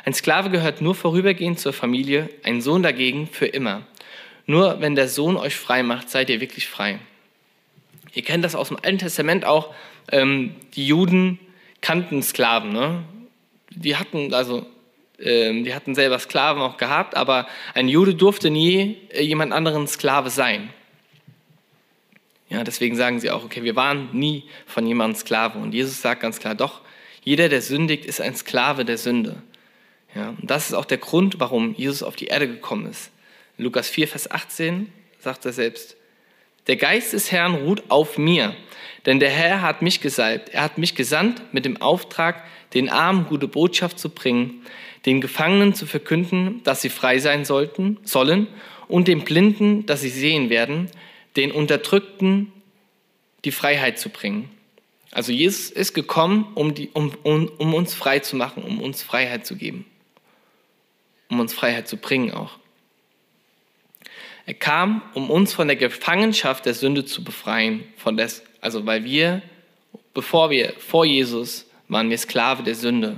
Ein 0.05 0.13
Sklave 0.13 0.49
gehört 0.49 0.81
nur 0.81 0.95
vorübergehend 0.95 1.59
zur 1.59 1.73
Familie, 1.73 2.29
ein 2.43 2.61
Sohn 2.61 2.83
dagegen 2.83 3.27
für 3.27 3.47
immer. 3.47 3.83
Nur 4.45 4.79
wenn 4.79 4.95
der 4.95 5.07
Sohn 5.07 5.37
euch 5.37 5.55
frei 5.55 5.83
macht, 5.83 6.09
seid 6.09 6.29
ihr 6.29 6.39
wirklich 6.39 6.67
frei. 6.67 6.99
Ihr 8.13 8.23
kennt 8.23 8.45
das 8.45 8.55
aus 8.55 8.69
dem 8.69 8.77
Alten 8.81 8.99
Testament 8.99 9.45
auch. 9.45 9.73
Ähm, 10.11 10.55
die 10.75 10.85
Juden 10.85 11.39
kannten 11.81 12.21
Sklaven. 12.21 12.71
Ne? 12.71 13.03
Die 13.71 13.95
hatten 13.95 14.33
also 14.33 14.65
ähm, 15.19 15.63
die 15.63 15.73
hatten 15.73 15.95
selber 15.95 16.19
Sklaven 16.19 16.61
auch 16.61 16.77
gehabt, 16.77 17.15
aber 17.15 17.47
ein 17.73 17.87
Jude 17.87 18.15
durfte 18.15 18.49
nie 18.49 18.97
äh, 19.09 19.21
jemand 19.21 19.53
anderen 19.53 19.87
Sklave 19.87 20.29
sein. 20.29 20.69
Ja, 22.49 22.63
deswegen 22.63 22.95
sagen 22.95 23.19
sie 23.19 23.31
auch, 23.31 23.43
okay, 23.43 23.63
wir 23.63 23.75
waren 23.75 24.09
nie 24.13 24.43
von 24.65 24.85
jemandem 24.85 25.19
Sklave. 25.19 25.57
Und 25.57 25.73
Jesus 25.73 26.01
sagt 26.01 26.21
ganz 26.21 26.39
klar, 26.39 26.55
doch, 26.55 26.81
jeder, 27.23 27.49
der 27.49 27.61
sündigt, 27.61 28.05
ist 28.05 28.21
ein 28.21 28.35
Sklave 28.35 28.85
der 28.85 28.97
Sünde. 28.97 29.41
Ja, 30.13 30.29
und 30.29 30.49
das 30.49 30.67
ist 30.67 30.73
auch 30.73 30.85
der 30.85 30.99
Grund, 30.99 31.39
warum 31.39 31.73
Jesus 31.75 32.03
auf 32.03 32.15
die 32.15 32.27
Erde 32.27 32.47
gekommen 32.47 32.85
ist. 32.85 33.11
In 33.57 33.65
Lukas 33.65 33.89
4, 33.89 34.07
Vers 34.07 34.29
18 34.29 34.91
sagt 35.19 35.45
er 35.45 35.53
selbst, 35.53 35.97
der 36.67 36.77
Geist 36.77 37.13
des 37.13 37.31
Herrn 37.31 37.55
ruht 37.55 37.83
auf 37.89 38.17
mir, 38.17 38.55
denn 39.05 39.19
der 39.19 39.29
Herr 39.29 39.61
hat 39.61 39.81
mich 39.81 40.01
gesalbt. 40.01 40.49
Er 40.49 40.63
hat 40.63 40.77
mich 40.77 40.95
gesandt 40.95 41.41
mit 41.53 41.65
dem 41.65 41.81
Auftrag, 41.81 42.43
den 42.73 42.89
Armen 42.89 43.25
gute 43.25 43.47
Botschaft 43.47 43.99
zu 43.99 44.09
bringen, 44.09 44.63
den 45.05 45.21
Gefangenen 45.21 45.73
zu 45.75 45.85
verkünden, 45.85 46.61
dass 46.63 46.81
sie 46.81 46.89
frei 46.89 47.19
sein 47.19 47.45
sollten, 47.45 47.97
sollen, 48.03 48.47
und 48.87 49.07
den 49.07 49.23
Blinden, 49.23 49.85
dass 49.85 50.01
sie 50.01 50.09
sehen 50.09 50.49
werden, 50.49 50.89
den 51.35 51.51
Unterdrückten 51.51 52.51
die 53.43 53.51
Freiheit 53.51 53.99
zu 53.99 54.09
bringen. 54.09 54.49
Also 55.11 55.31
Jesus 55.31 55.69
ist 55.69 55.93
gekommen, 55.93 56.51
um, 56.55 56.73
die, 56.73 56.89
um, 56.93 57.13
um, 57.23 57.47
um 57.57 57.73
uns 57.73 57.93
frei 57.93 58.19
zu 58.19 58.35
machen, 58.35 58.63
um 58.63 58.81
uns 58.81 59.01
Freiheit 59.01 59.45
zu 59.45 59.55
geben, 59.55 59.85
um 61.29 61.39
uns 61.39 61.53
Freiheit 61.53 61.87
zu 61.87 61.97
bringen 61.97 62.31
auch. 62.31 62.57
Er 64.45 64.53
kam, 64.53 65.01
um 65.13 65.29
uns 65.31 65.53
von 65.53 65.67
der 65.67 65.77
Gefangenschaft 65.77 66.65
der 66.65 66.73
Sünde 66.73 67.05
zu 67.05 67.23
befreien, 67.23 67.83
von 67.97 68.17
des, 68.17 68.43
also 68.61 68.85
weil 68.85 69.03
wir, 69.03 69.41
bevor 70.13 70.49
wir 70.49 70.73
vor 70.77 71.05
Jesus 71.05 71.65
waren 71.87 72.09
wir 72.09 72.17
Sklave 72.17 72.63
der 72.63 72.75
Sünde. 72.75 73.17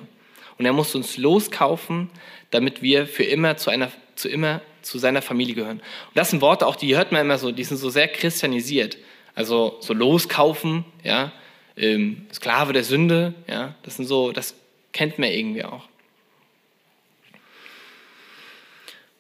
Und 0.58 0.66
er 0.66 0.74
musste 0.74 0.98
uns 0.98 1.18
loskaufen, 1.18 2.10
damit 2.52 2.82
wir 2.82 3.08
für 3.08 3.24
immer 3.24 3.58
zu 3.58 3.70
einer, 3.70 3.92
zu 4.16 4.30
immer 4.30 4.62
zu 4.88 5.00
seiner 5.00 5.22
Familie 5.22 5.56
gehören. 5.56 5.78
Und 5.80 6.16
das 6.16 6.32
sind 6.32 6.42
Worte 6.42 6.66
auch, 6.66 6.76
die 6.76 6.96
hört 6.96 7.12
man 7.12 7.22
immer 7.22 7.38
so, 7.38 7.52
die 7.52 7.64
sind 7.64 7.78
so 7.78 7.90
sehr 7.90 8.08
christianisiert. 8.08 8.98
Also 9.36 9.78
so 9.82 9.94
loskaufen, 9.94 10.86
ja, 11.04 11.32
ähm, 11.76 12.26
Sklave 12.34 12.74
der 12.74 12.84
Sünde, 12.84 13.34
ja, 13.48 13.76
das 13.84 13.98
sind 13.98 14.06
so, 14.06 14.32
das 14.32 14.56
kennt 14.94 15.20
man 15.20 15.30
irgendwie 15.30 15.64
auch. 15.64 15.88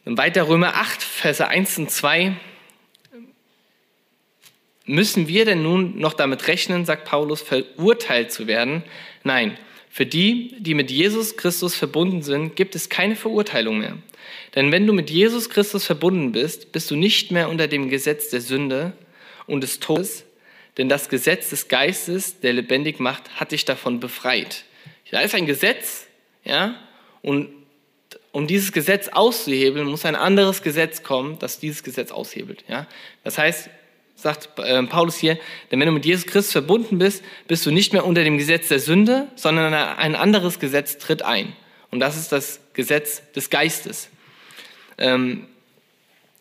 Und 0.06 0.18
weiter 0.18 0.48
Römer 0.48 0.76
8, 0.76 1.04
Verse 1.04 1.46
1 1.46 1.80
und 1.80 1.92
2. 1.92 2.36
Müssen 4.86 5.28
wir 5.28 5.44
denn 5.44 5.62
nun 5.62 6.00
noch 6.00 6.14
damit 6.14 6.48
rechnen, 6.48 6.86
sagt 6.86 7.04
Paulus, 7.04 7.42
verurteilt 7.42 8.32
zu 8.32 8.48
werden? 8.48 8.84
Nein, 9.24 9.58
für 9.98 10.06
die, 10.06 10.54
die 10.60 10.76
mit 10.76 10.92
Jesus 10.92 11.38
Christus 11.38 11.74
verbunden 11.74 12.22
sind, 12.22 12.56
gibt 12.56 12.76
es 12.76 12.88
keine 12.88 13.16
Verurteilung 13.16 13.80
mehr. 13.80 13.98
Denn 14.54 14.72
wenn 14.72 14.86
du 14.86 14.94
mit 14.94 15.10
Jesus 15.10 15.50
Christus 15.50 15.88
verbunden 15.88 16.34
bist, 16.34 16.72
bist 16.72 16.92
du 16.92 16.96
nicht 16.96 17.32
mehr 17.32 17.50
unter 17.50 17.68
dem 17.68 17.90
Gesetz 17.90 18.30
der 18.30 18.42
Sünde 18.42 18.94
und 19.48 19.62
des 19.62 19.80
Todes. 19.80 20.24
denn 20.78 20.88
das 20.88 21.10
Gesetz 21.10 21.50
des 21.50 21.68
Geistes, 21.68 22.42
der 22.42 22.54
lebendig 22.54 23.00
macht, 23.00 23.40
hat 23.40 23.54
dich 23.54 23.66
davon 23.66 24.00
befreit. 24.00 24.66
Da 25.10 25.22
ist 25.22 25.34
ein 25.34 25.48
Gesetz, 25.48 26.06
ja, 26.44 26.76
und 27.24 27.50
um 28.32 28.46
dieses 28.46 28.74
Gesetz 28.74 29.08
auszuhebeln, 29.08 29.88
muss 29.88 30.06
ein 30.06 30.16
anderes 30.16 30.62
Gesetz 30.62 31.02
kommen, 31.02 31.40
das 31.40 31.58
dieses 31.58 31.82
Gesetz 31.82 32.12
aushebelt. 32.12 32.64
Ja? 32.68 32.86
Das 33.24 33.40
heißt, 33.40 33.72
sagt 34.18 34.50
äh, 34.58 34.84
Paulus 34.84 35.16
hier, 35.16 35.38
denn 35.72 35.80
wenn 35.80 35.86
du 35.86 35.94
mit 35.94 36.06
Jesus 36.06 36.26
Christus 36.26 36.52
verbunden 36.52 36.98
bist, 36.98 37.24
bist 37.48 37.66
du 37.66 37.72
nicht 37.72 37.94
mehr 37.94 38.06
unter 38.06 38.24
dem 38.24 38.38
Gesetz 38.38 38.68
der 38.68 38.80
Sünde, 38.80 39.28
sondern 39.36 39.74
ein 39.74 40.16
anderes 40.16 40.60
Gesetz 40.60 40.98
tritt 40.98 41.22
ein. 41.22 41.54
Und 41.92 42.00
das 42.00 42.18
ist 42.18 42.32
das 42.32 42.60
Gesetz 42.74 43.22
des 43.34 43.50
Geistes. 43.50 44.10
Ähm, 44.98 45.48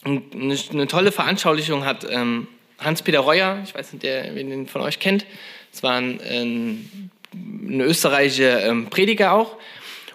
eine, 0.04 0.87
tolle 0.87 1.12
Veranschaulichung 1.12 1.85
hat 1.85 2.06
ähm, 2.09 2.49
Hans-Peter 2.78 3.21
Reuer, 3.21 3.61
ich 3.64 3.75
weiß 3.75 3.92
nicht, 3.92 4.02
wer 4.02 4.33
den 4.33 4.66
von 4.66 4.80
euch 4.80 4.99
kennt, 4.99 5.26
es 5.73 5.83
war 5.83 5.97
ein, 5.97 6.21
ein, 6.21 7.11
österreichischer 7.80 8.64
ähm, 8.66 8.87
Prediger 8.88 9.33
auch, 9.33 9.56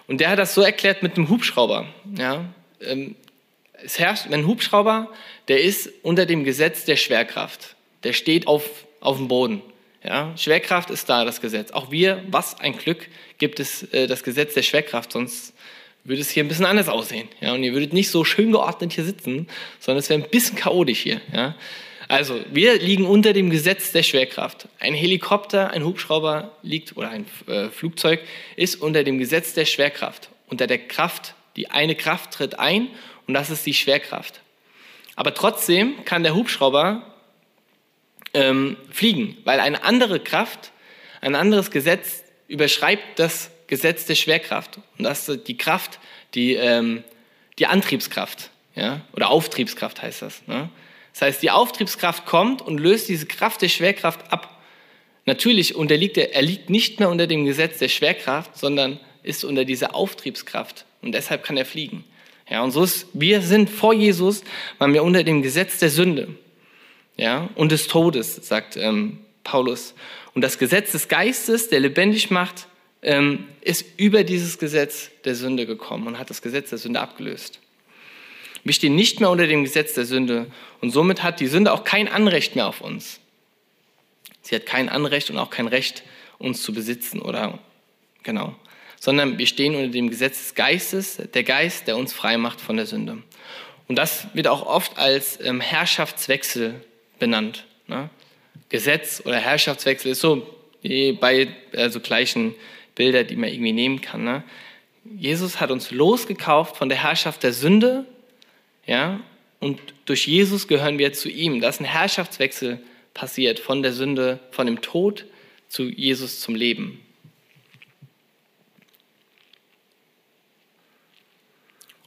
und 0.08 0.20
der 0.20 0.30
hat 0.30 0.38
das 0.38 0.54
so 0.54 0.62
erklärt 0.62 1.02
mit 1.02 1.16
einem 1.16 1.28
Hubschrauber. 1.28 1.86
Ja? 2.18 2.44
Ähm, 2.80 3.14
es 3.84 3.98
herrscht, 3.98 4.26
ein 4.30 4.46
Hubschrauber, 4.46 5.08
der 5.48 5.62
ist 5.62 5.90
unter 6.02 6.26
dem 6.26 6.44
Gesetz 6.44 6.84
der 6.84 6.96
Schwerkraft. 6.96 7.76
Der 8.04 8.12
steht 8.12 8.46
auf, 8.46 8.64
auf 9.00 9.16
dem 9.16 9.28
Boden. 9.28 9.62
Ja? 10.04 10.32
Schwerkraft 10.36 10.90
ist 10.90 11.08
da, 11.08 11.24
das 11.24 11.40
Gesetz. 11.40 11.70
Auch 11.72 11.90
wir, 11.90 12.22
was 12.28 12.58
ein 12.60 12.76
Glück, 12.76 13.08
gibt 13.38 13.60
es 13.60 13.84
äh, 13.92 14.06
das 14.06 14.22
Gesetz 14.22 14.54
der 14.54 14.62
Schwerkraft, 14.62 15.12
sonst 15.12 15.54
würde 16.04 16.20
es 16.20 16.30
hier 16.30 16.42
ein 16.42 16.48
bisschen 16.48 16.66
anders 16.66 16.88
aussehen. 16.88 17.28
Ja? 17.40 17.52
Und 17.52 17.62
ihr 17.62 17.72
würdet 17.72 17.92
nicht 17.92 18.10
so 18.10 18.24
schön 18.24 18.52
geordnet 18.52 18.92
hier 18.92 19.04
sitzen, 19.04 19.48
sondern 19.78 20.00
es 20.00 20.10
wäre 20.10 20.22
ein 20.22 20.28
bisschen 20.28 20.56
chaotisch 20.56 21.00
hier. 21.00 21.20
Ja? 21.32 21.54
Also, 22.08 22.40
wir 22.52 22.78
liegen 22.78 23.06
unter 23.06 23.32
dem 23.32 23.48
Gesetz 23.48 23.92
der 23.92 24.02
Schwerkraft. 24.02 24.68
Ein 24.80 24.92
Helikopter, 24.92 25.70
ein 25.70 25.84
Hubschrauber 25.84 26.50
liegt 26.62 26.96
oder 26.96 27.08
ein 27.08 27.24
äh, 27.46 27.68
Flugzeug 27.68 28.20
ist 28.56 28.76
unter 28.76 29.04
dem 29.04 29.18
Gesetz 29.18 29.54
der 29.54 29.64
Schwerkraft. 29.64 30.28
Unter 30.48 30.66
der 30.66 30.78
Kraft, 30.78 31.34
die 31.56 31.70
eine 31.70 31.94
Kraft 31.94 32.32
tritt 32.32 32.58
ein 32.58 32.88
und 33.26 33.34
das 33.34 33.50
ist 33.50 33.64
die 33.66 33.74
Schwerkraft. 33.74 34.40
Aber 35.16 35.34
trotzdem 35.34 36.04
kann 36.04 36.22
der 36.22 36.34
Hubschrauber 36.34 37.14
ähm, 38.34 38.76
fliegen, 38.90 39.36
weil 39.44 39.60
eine 39.60 39.84
andere 39.84 40.20
Kraft, 40.20 40.72
ein 41.20 41.34
anderes 41.34 41.70
Gesetz 41.70 42.24
überschreibt 42.48 43.18
das 43.18 43.50
Gesetz 43.66 44.06
der 44.06 44.14
Schwerkraft. 44.14 44.78
Und 44.98 45.04
das 45.04 45.28
ist 45.28 45.48
die 45.48 45.56
Kraft, 45.56 45.98
die, 46.34 46.54
ähm, 46.54 47.04
die 47.58 47.66
Antriebskraft 47.66 48.50
ja? 48.74 49.02
oder 49.12 49.30
Auftriebskraft 49.30 50.02
heißt 50.02 50.22
das. 50.22 50.46
Ne? 50.46 50.68
Das 51.12 51.22
heißt, 51.22 51.42
die 51.42 51.50
Auftriebskraft 51.50 52.26
kommt 52.26 52.62
und 52.62 52.78
löst 52.78 53.08
diese 53.08 53.26
Kraft 53.26 53.62
der 53.62 53.68
Schwerkraft 53.68 54.32
ab. 54.32 54.60
Natürlich 55.24 55.74
unterliegt 55.74 56.16
er, 56.16 56.34
er 56.34 56.42
liegt 56.42 56.70
nicht 56.70 56.98
mehr 56.98 57.08
unter 57.08 57.26
dem 57.26 57.44
Gesetz 57.44 57.78
der 57.78 57.88
Schwerkraft, 57.88 58.56
sondern 58.56 58.98
ist 59.22 59.44
unter 59.44 59.64
dieser 59.64 59.94
Auftriebskraft 59.94 60.84
und 61.00 61.12
deshalb 61.12 61.44
kann 61.44 61.56
er 61.56 61.66
fliegen. 61.66 62.04
Ja, 62.52 62.62
und 62.62 62.70
so 62.70 62.84
ist, 62.84 63.06
wir 63.14 63.40
sind 63.40 63.70
vor 63.70 63.94
Jesus, 63.94 64.44
waren 64.76 64.92
wir 64.92 65.04
unter 65.04 65.24
dem 65.24 65.40
Gesetz 65.40 65.78
der 65.78 65.88
Sünde 65.88 66.36
ja, 67.16 67.48
und 67.54 67.72
des 67.72 67.88
Todes, 67.88 68.46
sagt 68.46 68.76
ähm, 68.76 69.20
Paulus. 69.42 69.94
Und 70.34 70.42
das 70.42 70.58
Gesetz 70.58 70.92
des 70.92 71.08
Geistes, 71.08 71.70
der 71.70 71.80
lebendig 71.80 72.30
macht, 72.30 72.66
ähm, 73.00 73.46
ist 73.62 73.86
über 73.96 74.22
dieses 74.22 74.58
Gesetz 74.58 75.10
der 75.24 75.34
Sünde 75.34 75.64
gekommen 75.64 76.06
und 76.06 76.18
hat 76.18 76.28
das 76.28 76.42
Gesetz 76.42 76.68
der 76.68 76.76
Sünde 76.76 77.00
abgelöst. 77.00 77.58
Wir 78.64 78.74
stehen 78.74 78.96
nicht 78.96 79.18
mehr 79.18 79.30
unter 79.30 79.46
dem 79.46 79.64
Gesetz 79.64 79.94
der 79.94 80.04
Sünde 80.04 80.46
und 80.82 80.90
somit 80.90 81.22
hat 81.22 81.40
die 81.40 81.46
Sünde 81.46 81.72
auch 81.72 81.84
kein 81.84 82.06
Anrecht 82.06 82.54
mehr 82.54 82.66
auf 82.66 82.82
uns. 82.82 83.18
Sie 84.42 84.54
hat 84.54 84.66
kein 84.66 84.90
Anrecht 84.90 85.30
und 85.30 85.38
auch 85.38 85.48
kein 85.48 85.68
Recht, 85.68 86.02
uns 86.38 86.62
zu 86.62 86.74
besitzen 86.74 87.22
oder 87.22 87.58
genau, 88.22 88.54
sondern 89.02 89.38
wir 89.38 89.46
stehen 89.46 89.74
unter 89.74 89.88
dem 89.88 90.10
Gesetz 90.10 90.38
des 90.38 90.54
Geistes, 90.54 91.20
der 91.34 91.42
Geist, 91.42 91.88
der 91.88 91.96
uns 91.96 92.12
frei 92.12 92.36
macht 92.36 92.60
von 92.60 92.76
der 92.76 92.86
Sünde. 92.86 93.18
Und 93.88 93.96
das 93.96 94.28
wird 94.34 94.46
auch 94.46 94.64
oft 94.64 94.96
als 94.96 95.40
ähm, 95.42 95.60
Herrschaftswechsel 95.60 96.74
benannt. 97.18 97.64
Ne? 97.88 98.10
Gesetz 98.68 99.22
oder 99.24 99.38
Herrschaftswechsel 99.38 100.12
ist 100.12 100.20
so 100.20 100.46
bei 101.20 101.48
also 101.74 102.00
gleichen 102.00 102.54
Bilder, 102.94 103.24
die 103.24 103.36
man 103.36 103.50
irgendwie 103.50 103.72
nehmen 103.72 104.00
kann. 104.00 104.22
Ne? 104.22 104.44
Jesus 105.18 105.60
hat 105.60 105.70
uns 105.70 105.90
losgekauft 105.90 106.76
von 106.76 106.88
der 106.88 107.02
Herrschaft 107.02 107.42
der 107.42 107.52
Sünde 107.52 108.06
ja? 108.86 109.20
Und 109.60 109.80
durch 110.06 110.26
Jesus 110.26 110.66
gehören 110.66 110.98
wir 110.98 111.12
zu 111.12 111.28
ihm. 111.28 111.60
Da 111.60 111.68
ist 111.68 111.80
ein 111.80 111.84
Herrschaftswechsel 111.84 112.80
passiert 113.14 113.60
von 113.60 113.82
der 113.82 113.92
Sünde, 113.92 114.40
von 114.50 114.66
dem 114.66 114.80
Tod 114.80 115.26
zu 115.68 115.84
Jesus 115.84 116.40
zum 116.40 116.54
Leben. 116.54 117.00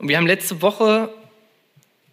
Und 0.05 0.09
wir 0.09 0.17
haben 0.17 0.27
letzte 0.27 0.61
Woche 0.61 1.11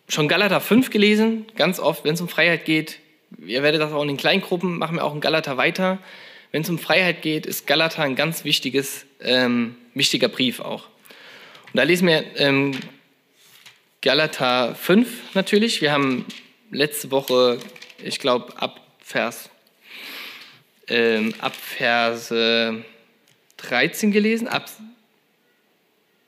schon 0.09 0.27
Galater 0.27 0.63
5 0.63 0.89
gelesen, 0.89 1.45
ganz 1.57 1.79
oft, 1.79 2.05
wenn 2.05 2.15
es 2.15 2.23
um 2.23 2.29
Freiheit 2.29 2.65
geht. 2.65 3.01
Ihr 3.47 3.63
werdet 3.63 3.83
das 3.83 3.93
auch 3.93 4.01
in 4.01 4.09
den 4.09 4.17
Kleingruppen, 4.17 4.79
machen 4.79 4.97
wir 4.97 5.05
auch 5.05 5.15
in 5.15 5.21
Galater 5.21 5.59
weiter. 5.59 5.99
Wenn 6.53 6.63
es 6.63 6.71
um 6.71 6.79
Freiheit 6.79 7.21
geht, 7.21 7.45
ist 7.45 7.67
Galater 7.67 8.03
ein 8.03 8.17
ganz 8.17 8.47
wichtiges, 8.47 9.05
ähm, 9.21 9.77
wichtiger 9.93 10.29
Brief 10.31 10.61
auch. 10.61 10.85
Und 11.67 11.75
da 11.75 11.83
lesen 11.83 12.09
wir 12.09 12.25
ähm, 12.37 12.81
Galater 14.01 14.75
5 14.75 15.35
natürlich. 15.35 15.83
Wir 15.83 15.93
haben 15.93 16.25
letzte 16.71 17.11
Woche, 17.11 17.59
ich 18.03 18.19
glaube, 18.19 18.57
ab 18.57 18.81
Vers, 19.01 19.51
ähm, 20.89 21.35
ab 21.41 21.55
Vers 21.55 22.29
13 22.29 24.13
gelesen. 24.13 24.49
Ab, 24.49 24.71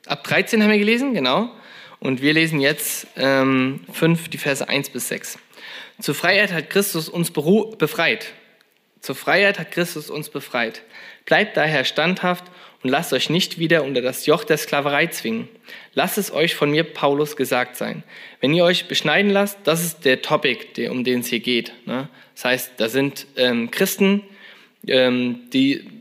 ab 0.07 0.23
13 0.23 0.61
haben 0.61 0.71
wir 0.71 0.77
gelesen, 0.77 1.13
genau. 1.13 1.49
Und 1.99 2.21
wir 2.21 2.33
lesen 2.33 2.59
jetzt 2.59 3.07
ähm, 3.15 3.81
5, 3.91 4.29
die 4.29 4.37
Verse 4.37 4.67
1 4.67 4.89
bis 4.89 5.07
6. 5.07 5.39
Zur 5.99 6.13
Freiheit 6.13 6.51
hat 6.51 6.69
Christus 6.69 7.09
uns 7.09 7.31
befreit. 7.31 8.33
Zur 8.99 9.15
Freiheit 9.15 9.59
hat 9.59 9.71
Christus 9.71 10.09
uns 10.09 10.29
befreit. 10.29 10.81
Bleibt 11.25 11.57
daher 11.57 11.85
standhaft 11.85 12.43
und 12.83 12.89
lasst 12.89 13.13
euch 13.13 13.29
nicht 13.29 13.57
wieder 13.57 13.83
unter 13.83 14.01
das 14.01 14.25
Joch 14.25 14.43
der 14.43 14.57
Sklaverei 14.57 15.07
zwingen. 15.07 15.47
Lasst 15.93 16.17
es 16.17 16.31
euch 16.31 16.53
von 16.55 16.69
mir, 16.69 16.83
Paulus, 16.83 17.35
gesagt 17.35 17.77
sein. 17.77 18.03
Wenn 18.41 18.53
ihr 18.53 18.63
euch 18.63 18.87
beschneiden 18.87 19.31
lasst, 19.31 19.59
das 19.63 19.83
ist 19.83 20.05
der 20.05 20.21
Topic, 20.21 20.87
um 20.89 21.03
den 21.03 21.21
es 21.21 21.27
hier 21.27 21.39
geht. 21.39 21.71
Ne? 21.85 22.09
Das 22.35 22.45
heißt, 22.45 22.71
da 22.77 22.89
sind 22.89 23.25
ähm, 23.37 23.71
Christen, 23.71 24.21
ähm, 24.87 25.49
die 25.51 25.94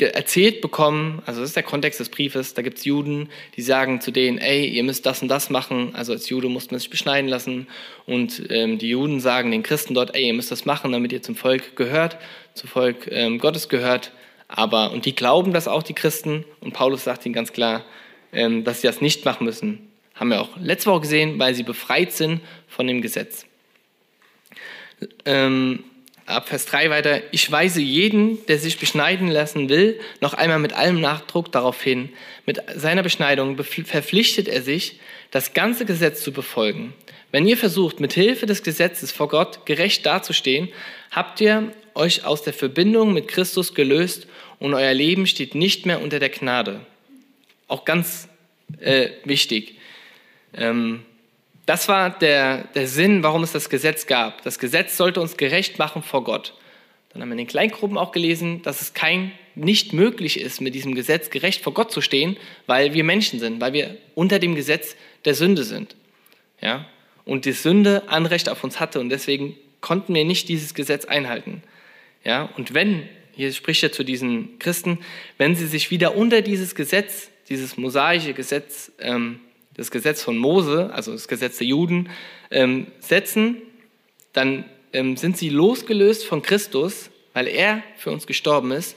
erzählt 0.00 0.60
bekommen, 0.60 1.22
also 1.26 1.40
das 1.40 1.50
ist 1.50 1.56
der 1.56 1.62
Kontext 1.62 1.98
des 2.00 2.08
Briefes, 2.08 2.54
da 2.54 2.62
gibt 2.62 2.78
es 2.78 2.84
Juden, 2.84 3.28
die 3.56 3.62
sagen 3.62 4.00
zu 4.00 4.10
denen, 4.10 4.38
ey, 4.38 4.66
ihr 4.66 4.84
müsst 4.84 5.04
das 5.06 5.22
und 5.22 5.28
das 5.28 5.50
machen, 5.50 5.94
also 5.94 6.12
als 6.12 6.28
Jude 6.28 6.48
muss 6.48 6.70
man 6.70 6.78
sich 6.78 6.90
beschneiden 6.90 7.28
lassen 7.28 7.66
und 8.06 8.42
ähm, 8.50 8.78
die 8.78 8.90
Juden 8.90 9.20
sagen 9.20 9.50
den 9.50 9.62
Christen 9.62 9.94
dort, 9.94 10.14
ey, 10.14 10.26
ihr 10.26 10.34
müsst 10.34 10.50
das 10.50 10.64
machen, 10.64 10.92
damit 10.92 11.12
ihr 11.12 11.22
zum 11.22 11.36
Volk 11.36 11.76
gehört, 11.76 12.16
zum 12.54 12.68
Volk 12.68 13.08
ähm, 13.10 13.38
Gottes 13.38 13.68
gehört 13.68 14.12
aber, 14.48 14.92
und 14.92 15.04
die 15.04 15.14
glauben 15.14 15.52
das 15.52 15.68
auch, 15.68 15.82
die 15.82 15.92
Christen. 15.92 16.44
Und 16.60 16.72
Paulus 16.72 17.04
sagt 17.04 17.26
ihnen 17.26 17.34
ganz 17.34 17.52
klar, 17.52 17.84
ähm, 18.32 18.64
dass 18.64 18.80
sie 18.80 18.86
das 18.86 19.02
nicht 19.02 19.24
machen 19.26 19.44
müssen. 19.44 19.90
Haben 20.14 20.30
wir 20.30 20.40
auch 20.40 20.56
letzte 20.56 20.90
Woche 20.90 21.02
gesehen, 21.02 21.38
weil 21.38 21.54
sie 21.54 21.62
befreit 21.62 22.12
sind 22.12 22.40
von 22.66 22.86
dem 22.86 23.02
Gesetz. 23.02 23.46
Ähm, 25.26 25.84
ab 26.28 26.48
Vers 26.48 26.66
3 26.66 26.90
weiter. 26.90 27.22
Ich 27.32 27.50
weise 27.50 27.80
jeden, 27.80 28.44
der 28.46 28.58
sich 28.58 28.78
beschneiden 28.78 29.28
lassen 29.28 29.68
will, 29.68 29.98
noch 30.20 30.34
einmal 30.34 30.58
mit 30.58 30.74
allem 30.74 31.00
Nachdruck 31.00 31.50
darauf 31.50 31.82
hin. 31.82 32.10
Mit 32.46 32.62
seiner 32.76 33.02
Beschneidung 33.02 33.56
verpflichtet 33.56 34.48
er 34.48 34.62
sich, 34.62 35.00
das 35.30 35.54
ganze 35.54 35.84
Gesetz 35.84 36.22
zu 36.22 36.32
befolgen. 36.32 36.92
Wenn 37.30 37.46
ihr 37.46 37.56
versucht, 37.56 38.00
mit 38.00 38.12
Hilfe 38.12 38.46
des 38.46 38.62
Gesetzes 38.62 39.12
vor 39.12 39.28
Gott 39.28 39.66
gerecht 39.66 40.06
dazustehen, 40.06 40.68
habt 41.10 41.40
ihr 41.40 41.72
euch 41.94 42.24
aus 42.24 42.42
der 42.42 42.52
Verbindung 42.52 43.12
mit 43.12 43.28
Christus 43.28 43.74
gelöst 43.74 44.26
und 44.58 44.74
euer 44.74 44.94
Leben 44.94 45.26
steht 45.26 45.54
nicht 45.54 45.84
mehr 45.84 46.00
unter 46.00 46.18
der 46.18 46.30
Gnade. 46.30 46.80
Auch 47.66 47.84
ganz 47.84 48.28
äh, 48.80 49.10
wichtig. 49.24 49.74
Ähm, 50.54 51.02
das 51.68 51.86
war 51.86 52.08
der, 52.08 52.64
der 52.74 52.88
Sinn, 52.88 53.22
warum 53.22 53.42
es 53.42 53.52
das 53.52 53.68
Gesetz 53.68 54.06
gab. 54.06 54.42
Das 54.42 54.58
Gesetz 54.58 54.96
sollte 54.96 55.20
uns 55.20 55.36
gerecht 55.36 55.78
machen 55.78 56.02
vor 56.02 56.24
Gott. 56.24 56.54
Dann 57.10 57.20
haben 57.20 57.28
wir 57.28 57.32
in 57.32 57.38
den 57.38 57.46
Kleingruppen 57.46 57.98
auch 57.98 58.10
gelesen, 58.10 58.62
dass 58.62 58.80
es 58.80 58.94
kein, 58.94 59.32
nicht 59.54 59.92
möglich 59.92 60.40
ist, 60.40 60.62
mit 60.62 60.74
diesem 60.74 60.94
Gesetz 60.94 61.28
gerecht 61.28 61.62
vor 61.62 61.74
Gott 61.74 61.92
zu 61.92 62.00
stehen, 62.00 62.38
weil 62.66 62.94
wir 62.94 63.04
Menschen 63.04 63.38
sind, 63.38 63.60
weil 63.60 63.74
wir 63.74 63.98
unter 64.14 64.38
dem 64.38 64.54
Gesetz 64.54 64.96
der 65.26 65.34
Sünde 65.34 65.62
sind. 65.62 65.94
Ja? 66.58 66.86
Und 67.26 67.44
die 67.44 67.52
Sünde 67.52 68.08
Anrecht 68.08 68.48
auf 68.48 68.64
uns 68.64 68.80
hatte 68.80 68.98
und 68.98 69.10
deswegen 69.10 69.54
konnten 69.82 70.14
wir 70.14 70.24
nicht 70.24 70.48
dieses 70.48 70.72
Gesetz 70.72 71.04
einhalten. 71.04 71.62
Ja? 72.24 72.48
Und 72.56 72.72
wenn 72.72 73.06
hier 73.32 73.52
spricht 73.52 73.82
er 73.82 73.92
zu 73.92 74.04
diesen 74.04 74.58
Christen, 74.58 75.00
wenn 75.36 75.54
sie 75.54 75.66
sich 75.66 75.90
wieder 75.90 76.16
unter 76.16 76.40
dieses 76.40 76.74
Gesetz, 76.74 77.30
dieses 77.50 77.76
mosaische 77.76 78.32
Gesetz, 78.32 78.90
ähm, 79.00 79.40
das 79.78 79.90
Gesetz 79.90 80.22
von 80.22 80.36
Mose, 80.36 80.90
also 80.92 81.12
das 81.12 81.26
Gesetz 81.26 81.56
der 81.56 81.66
Juden, 81.66 82.10
ähm, 82.50 82.88
setzen, 83.00 83.62
dann 84.34 84.66
ähm, 84.92 85.16
sind 85.16 85.38
sie 85.38 85.48
losgelöst 85.48 86.26
von 86.26 86.42
Christus 86.42 87.10
weil 87.38 87.46
er 87.46 87.84
für 87.96 88.10
uns 88.10 88.26
gestorben 88.26 88.72
ist 88.72 88.96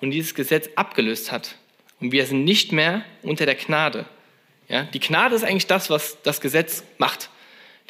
und 0.00 0.12
dieses 0.12 0.34
Gesetz 0.34 0.70
abgelöst 0.76 1.30
hat. 1.30 1.56
Und 2.00 2.10
wir 2.10 2.24
sind 2.24 2.42
nicht 2.42 2.72
mehr 2.72 3.04
unter 3.22 3.44
der 3.44 3.54
Gnade. 3.54 4.06
Ja, 4.66 4.84
die 4.84 4.98
Gnade 4.98 5.36
ist 5.36 5.44
eigentlich 5.44 5.66
das, 5.66 5.90
was 5.90 6.16
das 6.22 6.40
Gesetz 6.40 6.84
macht. 6.96 7.28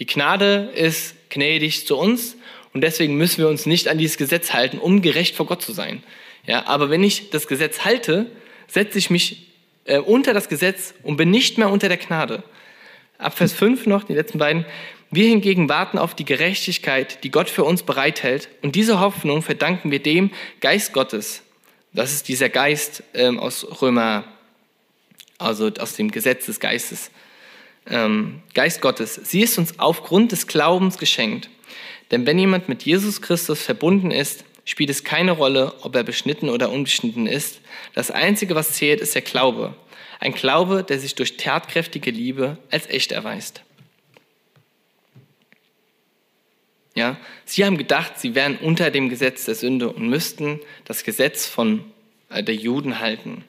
Die 0.01 0.07
Gnade 0.07 0.73
ist 0.75 1.15
gnädig 1.31 1.87
zu 1.87 1.97
uns 1.97 2.37
und 2.73 2.81
deswegen 2.81 3.17
müssen 3.17 3.39
wir 3.39 3.49
uns 3.49 3.65
nicht 3.65 3.87
an 3.87 3.97
dieses 3.97 4.17
Gesetz 4.17 4.53
halten, 4.53 4.79
um 4.79 5.03
gerecht 5.03 5.37
vor 5.37 5.47
Gott 5.47 5.63
zu 5.63 5.71
sein. 5.71 6.03
Ja, 6.47 6.67
aber 6.67 6.91
wenn 6.91 7.05
ich 7.05 7.31
das 7.31 7.47
Gesetz 7.47 7.85
halte, 7.85 8.27
setze 8.67 8.99
ich 8.99 9.09
mich 9.09 9.52
äh, 9.85 9.99
unter 9.99 10.35
das 10.35 10.49
Gesetz 10.49 10.95
und 11.03 11.17
bin 11.17 11.31
nicht 11.31 11.59
mehr 11.59 11.71
unter 11.71 11.89
der 11.89 11.99
Gnade. 11.99 12.43
Ab 13.19 13.37
Vers 13.37 13.53
5 13.53 13.87
noch, 13.87 14.05
die 14.05 14.15
letzten 14.15 14.39
beiden. 14.39 14.65
Wir 15.11 15.29
hingegen 15.29 15.69
warten 15.69 15.99
auf 15.99 16.15
die 16.15 16.25
Gerechtigkeit, 16.25 17.23
die 17.23 17.31
Gott 17.31 17.51
für 17.51 17.65
uns 17.65 17.83
bereithält. 17.83 18.49
Und 18.62 18.75
diese 18.75 18.99
Hoffnung 18.99 19.43
verdanken 19.43 19.91
wir 19.91 20.03
dem 20.03 20.31
Geist 20.61 20.93
Gottes. 20.93 21.43
Das 21.93 22.12
ist 22.12 22.29
dieser 22.29 22.49
Geist 22.49 23.03
ähm, 23.12 23.39
aus 23.39 23.83
Römer, 23.83 24.25
also 25.39 25.71
aus 25.79 25.95
dem 25.97 26.11
Gesetz 26.11 26.47
des 26.47 26.61
Geistes. 26.61 27.11
Ähm, 27.87 28.41
Geist 28.55 28.81
Gottes. 28.81 29.15
Sie 29.15 29.43
ist 29.43 29.59
uns 29.59 29.79
aufgrund 29.79 30.33
des 30.33 30.47
Glaubens 30.47 30.97
geschenkt. 30.97 31.51
Denn 32.11 32.27
wenn 32.27 32.39
jemand 32.39 32.69
mit 32.69 32.85
Jesus 32.85 33.21
Christus 33.21 33.61
verbunden 33.61 34.11
ist, 34.11 34.45
spielt 34.64 34.90
es 34.90 35.04
keine 35.04 35.33
Rolle, 35.33 35.75
ob 35.83 35.95
er 35.97 36.04
beschnitten 36.04 36.49
oder 36.49 36.71
unbeschnitten 36.71 37.26
ist. 37.26 37.61
Das 37.95 38.11
Einzige, 38.11 38.54
was 38.54 38.73
zählt, 38.73 39.00
ist 39.00 39.14
der 39.14 39.23
Glaube. 39.23 39.75
Ein 40.21 40.33
Glaube, 40.33 40.85
der 40.85 41.00
sich 41.00 41.14
durch 41.14 41.37
tatkräftige 41.37 42.11
Liebe 42.11 42.59
als 42.71 42.88
echt 42.88 43.12
erweist. 43.12 43.62
Ja, 46.95 47.16
sie 47.45 47.64
haben 47.64 47.78
gedacht, 47.78 48.19
sie 48.19 48.35
wären 48.35 48.57
unter 48.59 48.90
dem 48.90 49.09
Gesetz 49.09 49.47
der 49.47 49.54
Sünde 49.54 49.88
und 49.88 50.09
müssten 50.09 50.61
das 50.85 51.04
Gesetz 51.04 51.47
von 51.47 51.85
äh, 52.28 52.42
der 52.42 52.54
Juden 52.54 53.00
halten. 53.00 53.45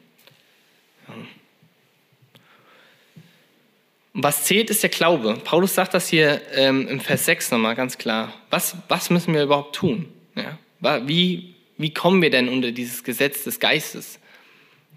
Was 4.13 4.45
zählt, 4.45 4.69
ist 4.69 4.83
der 4.83 4.89
Glaube. 4.89 5.41
Paulus 5.43 5.75
sagt 5.75 5.93
das 5.93 6.07
hier 6.07 6.41
ähm, 6.53 6.87
im 6.87 6.99
Vers 6.99 7.25
6 7.25 7.51
nochmal 7.51 7.75
ganz 7.75 7.97
klar. 7.97 8.33
Was, 8.49 8.77
was 8.87 9.09
müssen 9.09 9.33
wir 9.33 9.43
überhaupt 9.43 9.75
tun? 9.75 10.07
Ja? 10.35 10.57
Wie, 10.83 11.55
wie 11.77 11.93
kommen 11.93 12.21
wir 12.21 12.29
denn 12.29 12.49
unter 12.49 12.71
dieses 12.71 13.03
Gesetz 13.03 13.43
des 13.43 13.59
Geistes? 13.59 14.19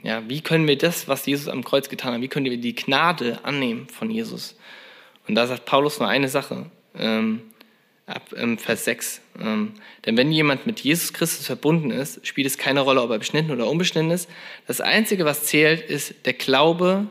Ja, 0.02 0.22
wie 0.28 0.40
können 0.40 0.68
wir 0.68 0.76
das, 0.76 1.08
was 1.08 1.26
Jesus 1.26 1.48
am 1.48 1.64
Kreuz 1.64 1.88
getan 1.88 2.14
hat, 2.14 2.20
wie 2.20 2.28
können 2.28 2.46
wir 2.46 2.56
die 2.58 2.74
Gnade 2.74 3.44
annehmen 3.44 3.88
von 3.88 4.10
Jesus? 4.10 4.56
Und 5.26 5.34
da 5.34 5.46
sagt 5.46 5.64
Paulus 5.64 5.98
nur 5.98 6.08
eine 6.08 6.28
Sache, 6.28 6.66
ähm, 6.96 7.42
ab 8.06 8.22
ähm, 8.36 8.58
Vers 8.58 8.84
6. 8.84 9.20
Ähm, 9.40 9.74
denn 10.04 10.16
wenn 10.16 10.30
jemand 10.30 10.66
mit 10.66 10.80
Jesus 10.80 11.12
Christus 11.12 11.46
verbunden 11.46 11.90
ist, 11.90 12.24
spielt 12.26 12.46
es 12.46 12.58
keine 12.58 12.80
Rolle, 12.80 13.02
ob 13.02 13.10
er 13.10 13.18
beschnitten 13.18 13.50
oder 13.50 13.68
unbeschnitten 13.68 14.10
ist. 14.10 14.28
Das 14.66 14.80
Einzige, 14.80 15.24
was 15.24 15.44
zählt, 15.44 15.88
ist 15.88 16.14
der 16.24 16.34
Glaube, 16.34 17.08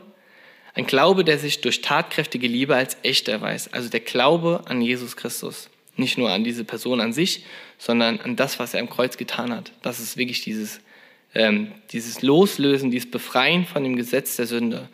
ein 0.74 0.86
Glaube, 0.86 1.24
der 1.24 1.38
sich 1.38 1.60
durch 1.60 1.82
tatkräftige 1.82 2.46
Liebe 2.46 2.74
als 2.74 2.96
echt 3.02 3.28
erweist. 3.28 3.74
Also 3.74 3.88
der 3.88 4.00
Glaube 4.00 4.62
an 4.66 4.80
Jesus 4.80 5.16
Christus. 5.16 5.68
Nicht 5.96 6.18
nur 6.18 6.30
an 6.30 6.44
diese 6.44 6.64
Person 6.64 7.00
an 7.00 7.12
sich, 7.12 7.44
sondern 7.78 8.20
an 8.20 8.36
das, 8.36 8.58
was 8.58 8.74
er 8.74 8.80
am 8.80 8.90
Kreuz 8.90 9.16
getan 9.16 9.52
hat. 9.52 9.72
Das 9.82 9.98
ist 9.98 10.16
wirklich 10.16 10.42
dieses, 10.42 10.80
ähm, 11.34 11.72
dieses 11.90 12.22
Loslösen, 12.22 12.90
dieses 12.90 13.10
Befreien 13.10 13.64
von 13.64 13.82
dem 13.82 13.96
Gesetz 13.96 14.36
der 14.36 14.46
Sünde 14.46 14.88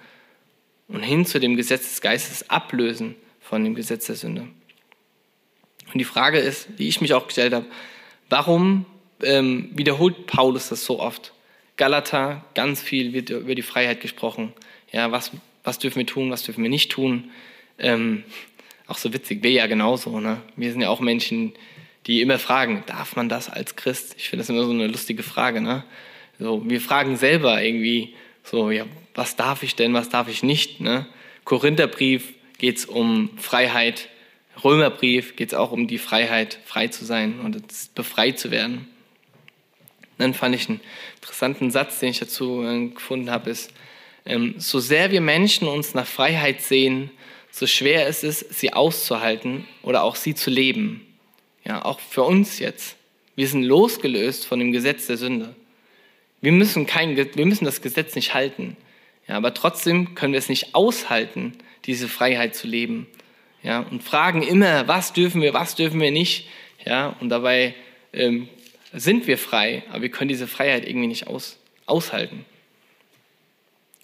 und 0.89 1.03
hin 1.03 1.27
zu 1.27 1.41
dem 1.41 1.57
Gesetz 1.57 1.89
des 1.89 2.01
Geistes 2.01 2.51
ablösen 2.51 3.17
von 3.41 3.65
dem 3.65 3.75
Gesetz 3.75 4.07
der 4.07 4.17
Sünde. 4.17 4.43
Und 5.93 5.99
die 5.99 6.05
Frage 6.05 6.39
ist, 6.39 6.69
die 6.79 6.89
ich 6.89 7.01
mich 7.01 7.15
auch 7.15 7.27
gestellt 7.27 7.53
habe, 7.53 7.67
warum 8.29 8.87
ähm, 9.23 9.71
wiederholt 9.75 10.27
Paulus 10.27 10.69
das 10.69 10.85
so 10.85 11.01
oft? 11.01 11.33
Galater, 11.77 12.45
ganz 12.55 12.81
viel 12.81 13.13
wird 13.13 13.31
über 13.31 13.55
die 13.55 13.63
Freiheit 13.63 14.01
gesprochen. 14.01 14.53
Ja, 14.93 15.11
was, 15.11 15.33
was 15.65 15.79
dürfen 15.79 15.99
wir 15.99 16.07
tun, 16.07 16.31
was 16.31 16.43
dürfen 16.43 16.63
wir 16.63 16.71
nicht 16.71 16.91
tun? 16.91 17.31
Ähm, 17.79 18.25
auch 18.93 18.99
so 18.99 19.13
witzig, 19.15 19.43
wir 19.43 19.51
ja 19.51 19.67
genauso. 19.67 20.21
Ne? 20.21 20.43
Wir 20.55 20.71
sind 20.71 20.83
ja 20.83 20.91
auch 20.91 21.01
Menschen, 21.01 21.55
die 22.07 22.21
immer 22.21 22.39
fragen, 22.39 22.85
darf 22.87 23.17
man 23.17 23.31
das 23.31 23.49
als 23.49 23.75
Christ? 23.75 24.15
Ich 24.19 24.29
finde 24.29 24.43
das 24.43 24.51
immer 24.51 24.65
so 24.65 24.71
eine 24.71 24.87
lustige 24.87 25.23
Frage. 25.23 25.63
Ne? 25.63 25.83
So, 26.39 26.63
wir 26.69 26.81
fragen 26.81 27.17
selber 27.17 27.63
irgendwie 27.63 28.15
so, 28.45 28.71
ja, 28.71 28.85
was 29.15 29.35
darf 29.35 29.63
ich 29.63 29.77
denn, 29.77 29.95
was 29.95 30.11
darf 30.11 30.29
ich 30.29 30.43
nicht? 30.43 30.81
Ne? 30.81 31.07
Korintherbrief 31.45 32.35
geht 32.59 32.77
es 32.77 32.85
um 32.85 33.31
Freiheit. 33.39 34.11
Römerbrief 34.63 35.37
geht 35.37 35.49
es 35.49 35.55
auch 35.55 35.73
um 35.73 35.89
die 35.89 35.97
Freiheit, 35.97 36.59
frei 36.67 36.89
zu 36.89 37.07
sein 37.07 37.41
und 37.41 37.63
befreit 37.95 38.39
zu 38.39 38.51
werden. 38.51 38.89
Dann 40.19 40.35
fand 40.35 40.55
ich 40.55 40.69
einen 40.69 40.81
interessanten 41.15 41.71
Satz, 41.71 41.99
den 41.99 42.11
ich 42.11 42.19
dazu 42.19 42.63
äh, 42.63 42.89
gefunden 42.89 43.31
habe, 43.31 43.49
ist, 43.49 43.73
ähm, 44.27 44.55
so 44.59 44.81
sehr 44.81 45.11
wir 45.11 45.23
Menschen 45.23 45.67
uns 45.67 45.95
nach 45.95 46.07
Freiheit 46.07 46.61
sehen, 46.61 47.11
so 47.53 47.67
schwer 47.67 48.09
es 48.09 48.25
ist, 48.25 48.59
sie 48.59 48.73
auszuhalten 48.73 49.69
oder 49.83 50.03
auch 50.03 50.17
sie 50.17 50.35
zu 50.35 50.51
leben. 50.51 51.07
Ja, 51.65 51.85
auch 51.85 52.01
für 52.01 52.23
uns 52.23 52.59
jetzt. 52.59 52.97
Wir 53.37 53.47
sind 53.47 53.63
losgelöst 53.63 54.47
von 54.47 54.59
dem 54.59 54.73
Gesetz 54.73 55.07
der 55.07 55.19
Sünde. 55.19 55.55
Wir 56.41 56.51
müssen, 56.51 56.87
kein, 56.87 57.17
wir 57.17 57.47
müssen 57.47 57.67
das 57.67 57.83
Gesetz 57.83 58.17
nicht 58.17 58.35
halten. 58.35 58.77
Ja, 59.29 59.37
aber 59.37 59.55
trotzdem 59.55 60.15
können 60.15 60.33
wir 60.33 60.39
es 60.39 60.49
nicht 60.49 60.75
aushalten, 60.75 61.53
diese 61.85 62.09
Freiheit 62.09 62.57
zu 62.57 62.67
leben. 62.67 63.07
Ja, 63.63 63.81
und 63.81 64.03
fragen 64.03 64.43
immer, 64.43 64.89
was 64.89 65.13
dürfen 65.13 65.41
wir, 65.43 65.55
was 65.55 65.77
dürfen 65.77 66.01
wir 66.01 66.11
nicht. 66.11 66.49
Ja, 66.85 67.15
und 67.21 67.29
dabei 67.29 67.75
ähm, 68.13 68.49
sind 68.93 69.27
wir 69.27 69.39
frei, 69.39 69.85
aber 69.91 70.03
wir 70.03 70.11
können 70.11 70.29
diese 70.29 70.49
Freiheit 70.49 70.89
irgendwie 70.89 71.07
nicht 71.07 71.27
aus, 71.27 71.59
aushalten. 71.87 72.45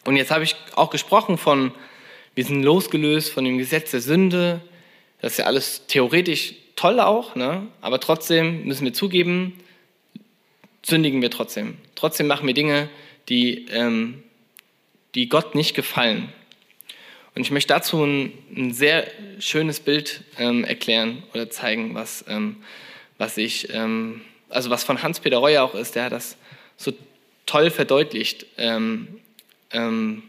Und 0.05 0.17
jetzt 0.17 0.31
habe 0.31 0.45
ich 0.45 0.55
auch 0.77 0.91
gesprochen 0.91 1.39
von 1.39 1.73
wir 2.39 2.45
sind 2.45 2.63
losgelöst 2.63 3.33
von 3.33 3.45
dem 3.45 3.59
Gesetz 3.59 3.91
der 3.91 4.01
Sünde. 4.01 4.61
Das 5.21 5.33
ist 5.33 5.39
ja 5.39 5.47
alles 5.47 5.89
theoretisch 5.89 6.55
toll 6.77 7.01
auch, 7.01 7.35
ne? 7.35 7.67
aber 7.81 7.99
trotzdem 7.99 8.63
müssen 8.63 8.85
wir 8.85 8.93
zugeben, 8.93 9.59
sündigen 10.87 11.21
wir 11.21 11.33
trotzdem. 11.33 11.79
Trotzdem 11.97 12.29
machen 12.29 12.47
wir 12.47 12.55
Dinge, 12.55 12.91
die, 13.29 13.67
ähm, 13.73 14.23
die 15.17 15.29
Gott 15.29 15.57
nicht 15.57 15.75
gefallen. 15.75 16.33
Und 17.35 17.43
ich 17.43 17.51
möchte 17.51 17.75
dazu 17.75 18.05
ein, 18.05 18.33
ein 18.57 18.73
sehr 18.73 19.09
schönes 19.41 19.81
Bild 19.81 20.23
ähm, 20.39 20.63
erklären 20.63 21.25
oder 21.35 21.51
zeigen, 21.51 21.97
was, 21.97 22.25
ähm, 22.29 22.59
was 23.17 23.37
ich, 23.37 23.75
ähm, 23.75 24.21
also 24.49 24.71
was 24.71 24.85
von 24.85 25.03
Hans-Peter 25.03 25.39
Reuer 25.39 25.65
auch 25.65 25.75
ist, 25.75 25.97
der 25.97 26.05
hat 26.05 26.13
das 26.13 26.37
so 26.77 26.93
toll 27.47 27.73
verdeutlicht. 27.73 28.47
Ähm, 28.59 29.19
ähm, 29.73 30.23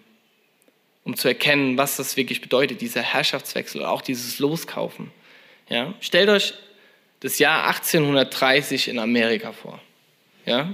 um 1.09 1.17
zu 1.17 1.27
erkennen, 1.27 1.77
was 1.77 1.97
das 1.97 2.17
wirklich 2.17 2.39
bedeutet, 2.39 2.81
dieser 2.81 3.01
Herrschaftswechsel, 3.01 3.83
auch 3.83 4.03
dieses 4.03 4.37
Loskaufen. 4.37 5.11
Ja? 5.67 5.93
Stellt 6.01 6.29
euch 6.29 6.53
das 7.21 7.39
Jahr 7.39 7.65
1830 7.67 8.89
in 8.89 8.99
Amerika 8.99 9.51
vor. 9.51 9.79
Ja? 10.45 10.69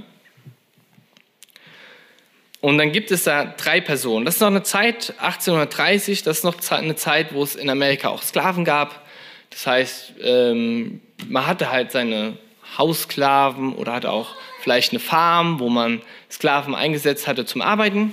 Und 2.60 2.78
dann 2.78 2.92
gibt 2.92 3.12
es 3.12 3.24
da 3.24 3.46
drei 3.46 3.80
Personen. 3.80 4.26
Das 4.26 4.36
ist 4.36 4.42
noch 4.42 4.48
eine 4.48 4.64
Zeit, 4.64 5.14
1830, 5.20 6.24
das 6.24 6.40
ist 6.40 6.44
noch 6.44 6.56
eine 6.72 6.96
Zeit, 6.98 7.34
wo 7.34 7.42
es 7.42 7.56
in 7.56 7.70
Amerika 7.70 8.10
auch 8.10 8.22
Sklaven 8.22 8.66
gab. 8.66 9.06
Das 9.52 9.66
heißt, 9.66 10.14
ähm, 10.22 11.00
man 11.28 11.48
hatte 11.48 11.72
halt 11.72 11.94
seine 11.94 12.38
Haussklaven 12.78 13.74
oder 13.74 13.94
hatte 13.94 14.12
auch 14.12 14.36
vielleicht 14.60 14.92
eine 14.92 15.00
Farm, 15.00 15.62
wo 15.62 15.70
man 15.70 16.02
Sklaven 16.30 16.76
eingesetzt 16.76 17.26
hatte 17.26 17.46
zum 17.46 17.62
Arbeiten. 17.62 18.12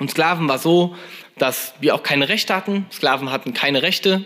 Und 0.00 0.10
Sklaven 0.10 0.48
war 0.48 0.58
so, 0.58 0.96
dass 1.38 1.74
wir 1.80 1.94
auch 1.94 2.02
keine 2.02 2.28
Rechte 2.28 2.56
hatten. 2.56 2.86
Sklaven 2.90 3.30
hatten 3.30 3.54
keine 3.54 3.82
Rechte. 3.82 4.24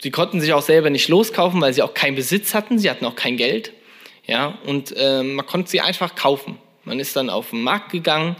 Sie 0.00 0.10
konnten 0.10 0.40
sich 0.40 0.52
auch 0.52 0.62
selber 0.62 0.90
nicht 0.90 1.08
loskaufen, 1.08 1.60
weil 1.60 1.72
sie 1.72 1.82
auch 1.82 1.94
keinen 1.94 2.16
Besitz 2.16 2.54
hatten. 2.54 2.78
Sie 2.78 2.90
hatten 2.90 3.04
auch 3.04 3.14
kein 3.14 3.36
Geld. 3.36 3.72
Ja, 4.26 4.58
und 4.66 4.94
äh, 4.96 5.22
man 5.22 5.46
konnte 5.46 5.70
sie 5.70 5.80
einfach 5.80 6.14
kaufen. 6.14 6.58
Man 6.84 6.98
ist 6.98 7.14
dann 7.14 7.30
auf 7.30 7.50
den 7.50 7.62
Markt 7.62 7.92
gegangen 7.92 8.36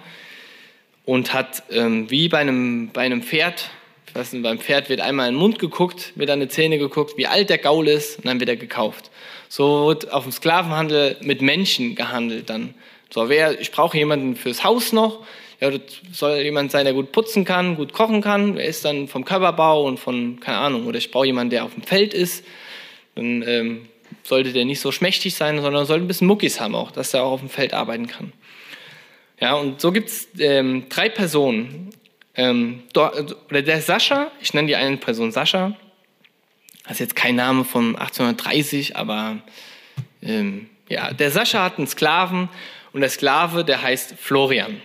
und 1.04 1.34
hat 1.34 1.62
ähm, 1.70 2.10
wie 2.10 2.28
bei 2.28 2.38
einem, 2.38 2.90
bei 2.92 3.02
einem 3.02 3.22
Pferd, 3.22 3.70
ich 4.06 4.14
weiß 4.14 4.32
nicht, 4.32 4.42
beim 4.42 4.58
Pferd 4.58 4.88
wird 4.88 5.00
einmal 5.00 5.28
in 5.28 5.34
den 5.34 5.40
Mund 5.40 5.58
geguckt, 5.58 6.12
wird 6.16 6.30
an 6.30 6.40
die 6.40 6.48
Zähne 6.48 6.78
geguckt, 6.78 7.16
wie 7.16 7.26
alt 7.26 7.50
der 7.50 7.58
Gaul 7.58 7.88
ist 7.88 8.18
und 8.18 8.26
dann 8.26 8.40
wird 8.40 8.48
er 8.48 8.56
gekauft. 8.56 9.10
So 9.48 9.88
wird 9.88 10.12
auf 10.12 10.22
dem 10.22 10.32
Sklavenhandel 10.32 11.18
mit 11.20 11.42
Menschen 11.42 11.94
gehandelt 11.94 12.48
dann. 12.48 12.74
So, 13.10 13.28
wer, 13.28 13.60
ich 13.60 13.70
brauche 13.72 13.96
jemanden 13.96 14.36
fürs 14.36 14.64
Haus 14.64 14.92
noch, 14.92 15.24
ja, 15.62 15.70
das 15.70 15.80
soll 16.12 16.38
jemand 16.38 16.72
sein, 16.72 16.84
der 16.84 16.92
gut 16.92 17.12
putzen 17.12 17.44
kann, 17.44 17.76
gut 17.76 17.92
kochen 17.92 18.20
kann. 18.20 18.56
Er 18.56 18.64
ist 18.64 18.84
dann 18.84 19.06
vom 19.06 19.24
Körperbau 19.24 19.84
und 19.86 20.00
von, 20.00 20.40
keine 20.40 20.58
Ahnung, 20.58 20.86
oder 20.88 20.98
ich 20.98 21.12
brauche 21.12 21.26
jemanden, 21.26 21.50
der 21.50 21.64
auf 21.64 21.74
dem 21.74 21.84
Feld 21.84 22.14
ist. 22.14 22.44
Dann 23.14 23.44
ähm, 23.46 23.88
sollte 24.24 24.52
der 24.52 24.64
nicht 24.64 24.80
so 24.80 24.90
schmächtig 24.90 25.36
sein, 25.36 25.62
sondern 25.62 25.86
sollte 25.86 26.04
ein 26.04 26.08
bisschen 26.08 26.26
Muckis 26.26 26.58
haben 26.58 26.74
auch, 26.74 26.90
dass 26.90 27.14
er 27.14 27.22
auch 27.22 27.30
auf 27.30 27.40
dem 27.40 27.48
Feld 27.48 27.74
arbeiten 27.74 28.08
kann. 28.08 28.32
Ja, 29.38 29.54
und 29.54 29.80
so 29.80 29.92
gibt 29.92 30.08
es 30.08 30.26
ähm, 30.40 30.86
drei 30.88 31.08
Personen. 31.08 31.90
Ähm, 32.34 32.82
oder 32.96 33.62
der 33.62 33.82
Sascha, 33.82 34.32
ich 34.40 34.54
nenne 34.54 34.66
die 34.66 34.74
eine 34.74 34.96
Person 34.96 35.30
Sascha, 35.30 35.76
das 36.82 36.94
ist 36.94 36.98
jetzt 36.98 37.16
kein 37.16 37.36
Name 37.36 37.64
von 37.64 37.94
1830, 37.94 38.96
aber 38.96 39.38
ähm, 40.22 40.70
Ja, 40.88 41.12
der 41.12 41.30
Sascha 41.30 41.62
hat 41.62 41.78
einen 41.78 41.86
Sklaven 41.86 42.48
und 42.92 43.02
der 43.02 43.10
Sklave, 43.10 43.64
der 43.64 43.80
heißt 43.80 44.16
Florian. 44.18 44.82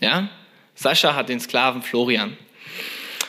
Ja, 0.00 0.28
Sascha 0.74 1.14
hat 1.14 1.28
den 1.28 1.40
Sklaven 1.40 1.82
Florian. 1.82 2.36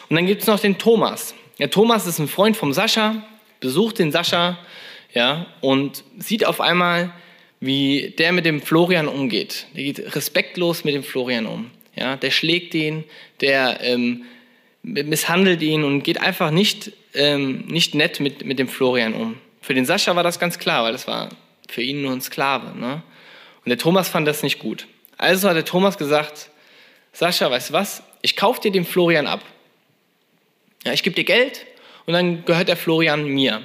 Und 0.10 0.16
dann 0.16 0.26
gibt 0.26 0.42
es 0.42 0.48
noch 0.48 0.60
den 0.60 0.78
Thomas. 0.78 1.34
Der 1.60 1.70
Thomas 1.70 2.06
ist 2.06 2.20
ein 2.20 2.28
Freund 2.28 2.56
vom 2.56 2.74
Sascha, 2.74 3.24
besucht 3.60 4.00
den 4.00 4.12
Sascha 4.12 4.58
ja, 5.14 5.48
und 5.62 6.04
sieht 6.18 6.46
auf 6.46 6.62
einmal, 6.62 7.12
wie 7.60 8.14
der 8.18 8.32
mit 8.34 8.46
dem 8.46 8.62
Florian 8.62 9.08
umgeht. 9.08 9.66
Der 9.76 9.84
geht 9.84 10.16
respektlos 10.16 10.84
mit 10.84 10.94
dem 10.94 11.04
Florian 11.04 11.48
um. 11.48 11.72
Ja, 11.96 12.16
der 12.16 12.30
schlägt 12.30 12.76
ihn, 12.76 13.04
der 13.42 13.80
ähm, 13.82 14.26
misshandelt 14.84 15.62
ihn 15.64 15.84
und 15.84 16.04
geht 16.04 16.22
einfach 16.22 16.52
nicht, 16.52 16.92
ähm, 17.16 17.66
nicht 17.68 17.96
nett 17.96 18.20
mit, 18.20 18.46
mit 18.46 18.60
dem 18.60 18.68
Florian 18.68 19.14
um. 19.14 19.38
Für 19.62 19.74
den 19.74 19.86
Sascha 19.86 20.16
war 20.16 20.24
das 20.24 20.40
ganz 20.40 20.60
klar, 20.60 20.84
weil 20.84 20.92
das 20.92 21.08
war 21.08 21.30
für 21.68 21.82
ihn 21.82 22.04
nur 22.04 22.12
ein 22.12 22.22
Sklave. 22.22 22.78
Ne? 22.78 23.02
Und 23.66 23.70
der 23.70 23.80
Thomas 23.80 24.08
fand 24.08 24.28
das 24.28 24.44
nicht 24.44 24.60
gut. 24.60 24.86
Also 25.18 25.50
hat 25.50 25.56
der 25.56 25.66
Thomas 25.66 25.98
gesagt, 25.98 26.52
Sascha, 27.18 27.50
weißt 27.50 27.72
du 27.72 27.74
was, 27.74 28.04
ich 28.22 28.36
kaufe 28.36 28.62
dir 28.62 28.72
den 28.72 28.86
Florian 28.86 29.26
ab. 29.26 29.44
Ja, 30.86 30.94
ich 30.94 31.02
gebe 31.02 31.16
dir 31.16 31.24
Geld 31.24 31.66
und 32.06 32.14
dann 32.14 32.46
gehört 32.46 32.68
der 32.68 32.78
Florian 32.78 33.26
mir. 33.26 33.64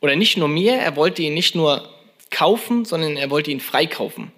Oder 0.00 0.16
nicht 0.16 0.38
nur 0.38 0.48
mir, 0.48 0.72
er 0.76 0.96
wollte 0.96 1.20
ihn 1.20 1.34
nicht 1.34 1.54
nur 1.54 1.86
kaufen, 2.30 2.86
sondern 2.86 3.18
er 3.18 3.28
wollte 3.28 3.50
ihn 3.50 3.60
freikaufen. 3.60 4.32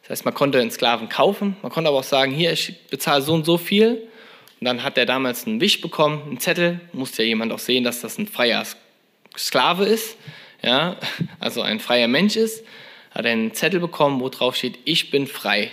Das 0.00 0.08
heißt, 0.08 0.24
man 0.24 0.32
konnte 0.32 0.58
einen 0.58 0.70
Sklaven 0.70 1.10
kaufen, 1.10 1.54
man 1.60 1.70
konnte 1.70 1.88
aber 1.88 1.98
auch 1.98 2.02
sagen, 2.02 2.32
hier, 2.32 2.50
ich 2.50 2.86
bezahle 2.88 3.20
so 3.20 3.34
und 3.34 3.44
so 3.44 3.58
viel. 3.58 4.08
Und 4.60 4.64
dann 4.64 4.82
hat 4.82 4.96
er 4.96 5.04
damals 5.04 5.46
einen 5.46 5.60
Wisch 5.60 5.82
bekommen, 5.82 6.22
einen 6.22 6.40
Zettel, 6.40 6.80
musste 6.94 7.24
ja 7.24 7.28
jemand 7.28 7.52
auch 7.52 7.58
sehen, 7.58 7.84
dass 7.84 8.00
das 8.00 8.16
ein 8.16 8.26
freier 8.26 8.64
Sklave 9.36 9.84
ist, 9.84 10.16
ja, 10.62 10.96
also 11.40 11.60
ein 11.60 11.78
freier 11.78 12.08
Mensch 12.08 12.36
ist. 12.36 12.64
Hat 13.10 13.26
er 13.26 13.32
einen 13.32 13.52
Zettel 13.52 13.80
bekommen, 13.80 14.22
wo 14.22 14.30
drauf 14.30 14.56
steht, 14.56 14.78
ich 14.86 15.10
bin 15.10 15.26
frei. 15.26 15.70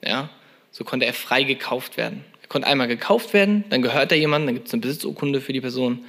Ja, 0.00 0.30
so 0.78 0.84
konnte 0.84 1.04
er 1.04 1.12
frei 1.12 1.42
gekauft 1.42 1.96
werden. 1.96 2.24
Er 2.40 2.48
konnte 2.48 2.68
einmal 2.68 2.86
gekauft 2.88 3.34
werden, 3.34 3.64
dann 3.68 3.82
gehört 3.82 4.12
er 4.12 4.18
jemandem, 4.18 4.46
dann 4.46 4.54
gibt 4.54 4.68
es 4.68 4.72
eine 4.72 4.80
Besitzurkunde 4.80 5.40
für 5.40 5.52
die 5.52 5.60
Person. 5.60 6.04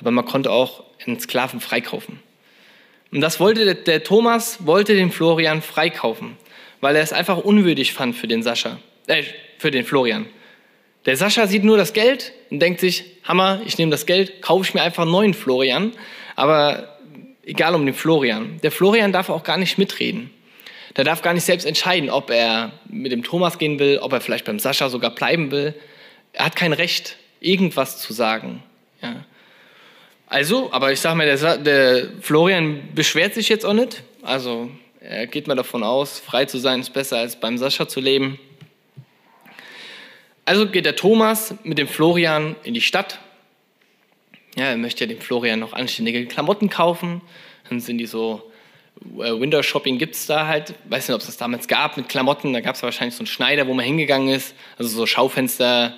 Aber 0.00 0.10
man 0.10 0.24
konnte 0.24 0.50
auch 0.50 0.82
einen 1.06 1.20
Sklaven 1.20 1.60
freikaufen. 1.60 2.18
Und 3.12 3.20
das 3.20 3.38
wollte 3.38 3.64
der, 3.64 3.74
der 3.74 4.02
Thomas, 4.02 4.66
wollte 4.66 4.94
den 4.94 5.12
Florian 5.12 5.62
freikaufen 5.62 6.36
weil 6.84 6.96
er 6.96 7.02
es 7.02 7.14
einfach 7.14 7.38
unwürdig 7.38 7.94
fand 7.94 8.14
für 8.14 8.28
den 8.28 8.42
Sascha, 8.42 8.78
äh, 9.06 9.22
für 9.56 9.70
den 9.70 9.86
Florian. 9.86 10.26
Der 11.06 11.16
Sascha 11.16 11.46
sieht 11.46 11.64
nur 11.64 11.78
das 11.78 11.94
Geld 11.94 12.34
und 12.50 12.60
denkt 12.60 12.78
sich, 12.78 13.04
Hammer, 13.24 13.62
ich 13.64 13.78
nehme 13.78 13.90
das 13.90 14.04
Geld, 14.04 14.42
kaufe 14.42 14.64
ich 14.64 14.74
mir 14.74 14.82
einfach 14.82 15.04
einen 15.04 15.12
neuen 15.12 15.32
Florian. 15.32 15.92
Aber 16.36 16.98
egal 17.42 17.74
um 17.74 17.86
den 17.86 17.94
Florian. 17.94 18.60
Der 18.62 18.70
Florian 18.70 19.12
darf 19.12 19.30
auch 19.30 19.44
gar 19.44 19.56
nicht 19.56 19.78
mitreden. 19.78 20.28
Der 20.96 21.04
darf 21.04 21.22
gar 21.22 21.34
nicht 21.34 21.44
selbst 21.44 21.64
entscheiden, 21.64 22.08
ob 22.08 22.30
er 22.30 22.72
mit 22.86 23.10
dem 23.10 23.24
Thomas 23.24 23.58
gehen 23.58 23.78
will, 23.78 23.98
ob 23.98 24.12
er 24.12 24.20
vielleicht 24.20 24.44
beim 24.44 24.58
Sascha 24.58 24.88
sogar 24.88 25.10
bleiben 25.10 25.50
will. 25.50 25.74
Er 26.32 26.46
hat 26.46 26.56
kein 26.56 26.72
Recht, 26.72 27.16
irgendwas 27.40 27.98
zu 27.98 28.12
sagen. 28.12 28.62
Ja. 29.02 29.24
Also, 30.26 30.72
aber 30.72 30.92
ich 30.92 31.00
sage 31.00 31.16
mal, 31.16 31.26
der, 31.26 31.58
der 31.58 32.08
Florian 32.20 32.88
beschwert 32.94 33.34
sich 33.34 33.48
jetzt 33.48 33.64
auch 33.64 33.74
nicht. 33.74 34.02
Also 34.22 34.70
er 35.00 35.26
geht 35.26 35.46
mal 35.46 35.54
davon 35.54 35.82
aus, 35.82 36.18
frei 36.18 36.46
zu 36.46 36.58
sein 36.58 36.80
ist 36.80 36.92
besser 36.92 37.18
als 37.18 37.38
beim 37.38 37.58
Sascha 37.58 37.86
zu 37.86 38.00
leben. 38.00 38.38
Also 40.46 40.66
geht 40.68 40.86
der 40.86 40.96
Thomas 40.96 41.54
mit 41.62 41.78
dem 41.78 41.88
Florian 41.88 42.56
in 42.64 42.74
die 42.74 42.80
Stadt. 42.80 43.18
Ja, 44.56 44.66
er 44.66 44.76
möchte 44.76 45.04
ja 45.04 45.08
dem 45.08 45.20
Florian 45.20 45.58
noch 45.58 45.72
anständige 45.72 46.24
Klamotten 46.26 46.70
kaufen. 46.70 47.20
Dann 47.68 47.80
sind 47.80 47.98
die 47.98 48.06
so, 48.06 48.50
Window 49.00 49.62
Shopping 49.62 49.98
gibt 49.98 50.14
es 50.14 50.26
da 50.26 50.46
halt. 50.46 50.74
Weiß 50.88 51.08
nicht, 51.08 51.14
ob 51.14 51.20
es 51.20 51.26
das 51.26 51.36
damals 51.36 51.68
gab 51.68 51.96
mit 51.96 52.08
Klamotten. 52.08 52.52
Da 52.52 52.60
gab 52.60 52.74
es 52.74 52.82
wahrscheinlich 52.82 53.14
so 53.14 53.20
einen 53.20 53.26
Schneider, 53.26 53.66
wo 53.66 53.74
man 53.74 53.84
hingegangen 53.84 54.28
ist. 54.28 54.54
Also 54.78 54.96
so 54.96 55.06
Schaufenster 55.06 55.94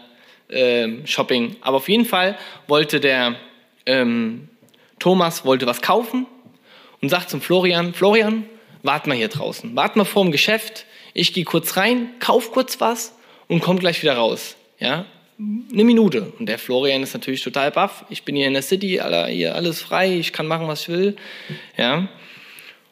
äh, 0.49 1.07
Shopping. 1.07 1.57
Aber 1.61 1.79
auf 1.79 1.89
jeden 1.89 2.05
Fall 2.05 2.37
wollte 2.67 3.01
der 3.01 3.37
ähm, 3.87 4.49
Thomas 4.99 5.45
wollte 5.45 5.67
was 5.67 5.83
kaufen 5.83 6.27
und 7.01 7.09
sagt 7.09 7.31
zum 7.31 7.41
Florian, 7.41 7.95
Florian, 7.95 8.45
wart 8.83 9.07
mal 9.07 9.17
hier 9.17 9.29
draußen, 9.29 9.77
wart 9.77 9.97
mal 9.97 10.05
vor 10.05 10.25
dem 10.25 10.33
Geschäft, 10.33 10.87
ich 11.15 11.33
gehe 11.33 11.45
kurz 11.45 11.77
rein, 11.77 12.11
kauf 12.19 12.53
kurz 12.53 12.81
was 12.81 13.17
und 13.49 13.61
komm 13.61 13.79
gleich 13.79 14.03
wieder 14.03 14.17
raus. 14.17 14.57
Ja, 14.79 15.07
eine 15.39 15.85
Minute. 15.85 16.33
Und 16.39 16.47
der 16.47 16.59
Florian 16.59 17.03
ist 17.03 17.15
natürlich 17.15 17.43
total 17.43 17.71
baff. 17.71 18.05
Ich 18.09 18.25
bin 18.25 18.37
hier 18.37 18.47
in 18.47 18.55
der 18.55 18.63
City, 18.63 19.01
hier 19.29 19.55
alles 19.55 19.83
frei, 19.83 20.15
ich 20.19 20.33
kann 20.33 20.47
machen, 20.47 20.67
was 20.69 20.83
ich 20.83 20.89
will. 20.89 21.17
Ja. 21.77 22.09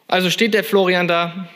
Also 0.07 0.31
steht 0.31 0.55
der 0.55 0.65
Florian 0.65 1.09
da 1.09 1.49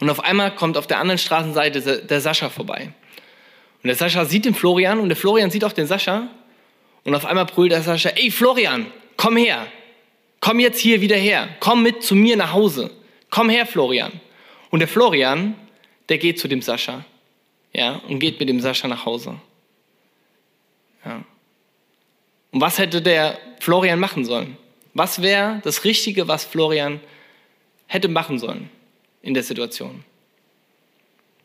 und 0.00 0.10
auf 0.10 0.20
einmal 0.20 0.54
kommt 0.54 0.76
auf 0.76 0.86
der 0.86 0.98
anderen 0.98 1.18
Straßenseite 1.18 2.02
der 2.02 2.20
Sascha 2.20 2.48
vorbei. 2.48 2.92
Und 3.82 3.88
der 3.88 3.96
Sascha 3.96 4.24
sieht 4.24 4.44
den 4.44 4.54
Florian 4.54 4.98
und 4.98 5.08
der 5.08 5.16
Florian 5.16 5.50
sieht 5.50 5.64
auch 5.64 5.72
den 5.72 5.86
Sascha 5.86 6.28
und 7.04 7.14
auf 7.14 7.26
einmal 7.26 7.44
brüllt 7.44 7.72
der 7.72 7.82
Sascha, 7.82 8.10
ey 8.10 8.30
Florian, 8.30 8.86
komm 9.16 9.36
her, 9.36 9.66
komm 10.40 10.58
jetzt 10.58 10.80
hier 10.80 11.00
wieder 11.00 11.16
her, 11.16 11.48
komm 11.60 11.82
mit 11.82 12.02
zu 12.02 12.14
mir 12.14 12.36
nach 12.36 12.52
Hause, 12.52 12.90
komm 13.30 13.48
her, 13.48 13.66
Florian. 13.66 14.20
Und 14.70 14.80
der 14.80 14.88
Florian, 14.88 15.54
der 16.08 16.18
geht 16.18 16.40
zu 16.40 16.48
dem 16.48 16.62
Sascha, 16.62 17.04
ja, 17.72 18.00
und 18.08 18.18
geht 18.18 18.40
mit 18.40 18.48
dem 18.48 18.60
Sascha 18.60 18.88
nach 18.88 19.04
Hause. 19.04 19.36
Ja. 21.04 21.22
Und 22.50 22.60
was 22.60 22.78
hätte 22.78 23.02
der 23.02 23.38
Florian 23.60 23.98
machen 23.98 24.24
sollen? 24.24 24.56
Was 24.94 25.20
wäre 25.20 25.60
das 25.64 25.84
Richtige, 25.84 26.28
was 26.28 26.44
Florian 26.44 27.00
hätte 27.86 28.08
machen 28.08 28.38
sollen 28.38 28.70
in 29.22 29.34
der 29.34 29.42
Situation? 29.42 30.04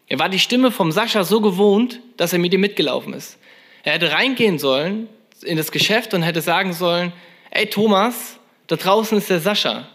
Er 0.08 0.20
war 0.20 0.30
die 0.30 0.40
Stimme 0.40 0.72
vom 0.72 0.92
Sascha 0.92 1.24
so 1.24 1.42
gewohnt, 1.42 2.00
dass 2.18 2.34
er 2.34 2.40
mit 2.40 2.54
ihm 2.54 2.62
mitgelaufen 2.62 3.14
ist. 3.14 3.38
Er 3.84 3.94
hätte 3.94 4.12
reingehen 4.12 4.60
sollen 4.60 5.08
in 5.44 5.58
das 5.58 5.72
Geschäft 5.72 6.14
und 6.14 6.24
hätte 6.24 6.42
sagen 6.42 6.74
sollen, 6.74 7.12
ey 7.52 7.68
Thomas, 7.68 8.40
da 8.68 8.76
draußen 8.76 9.18
ist 9.18 9.30
der 9.30 9.40
Sascha. 9.40 9.88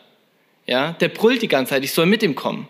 Ja, 0.66 0.92
der 0.92 1.08
brüllt 1.08 1.42
die 1.42 1.48
ganze 1.48 1.70
Zeit, 1.70 1.84
ich 1.84 1.92
soll 1.92 2.06
mit 2.06 2.22
ihm 2.22 2.34
kommen. 2.34 2.68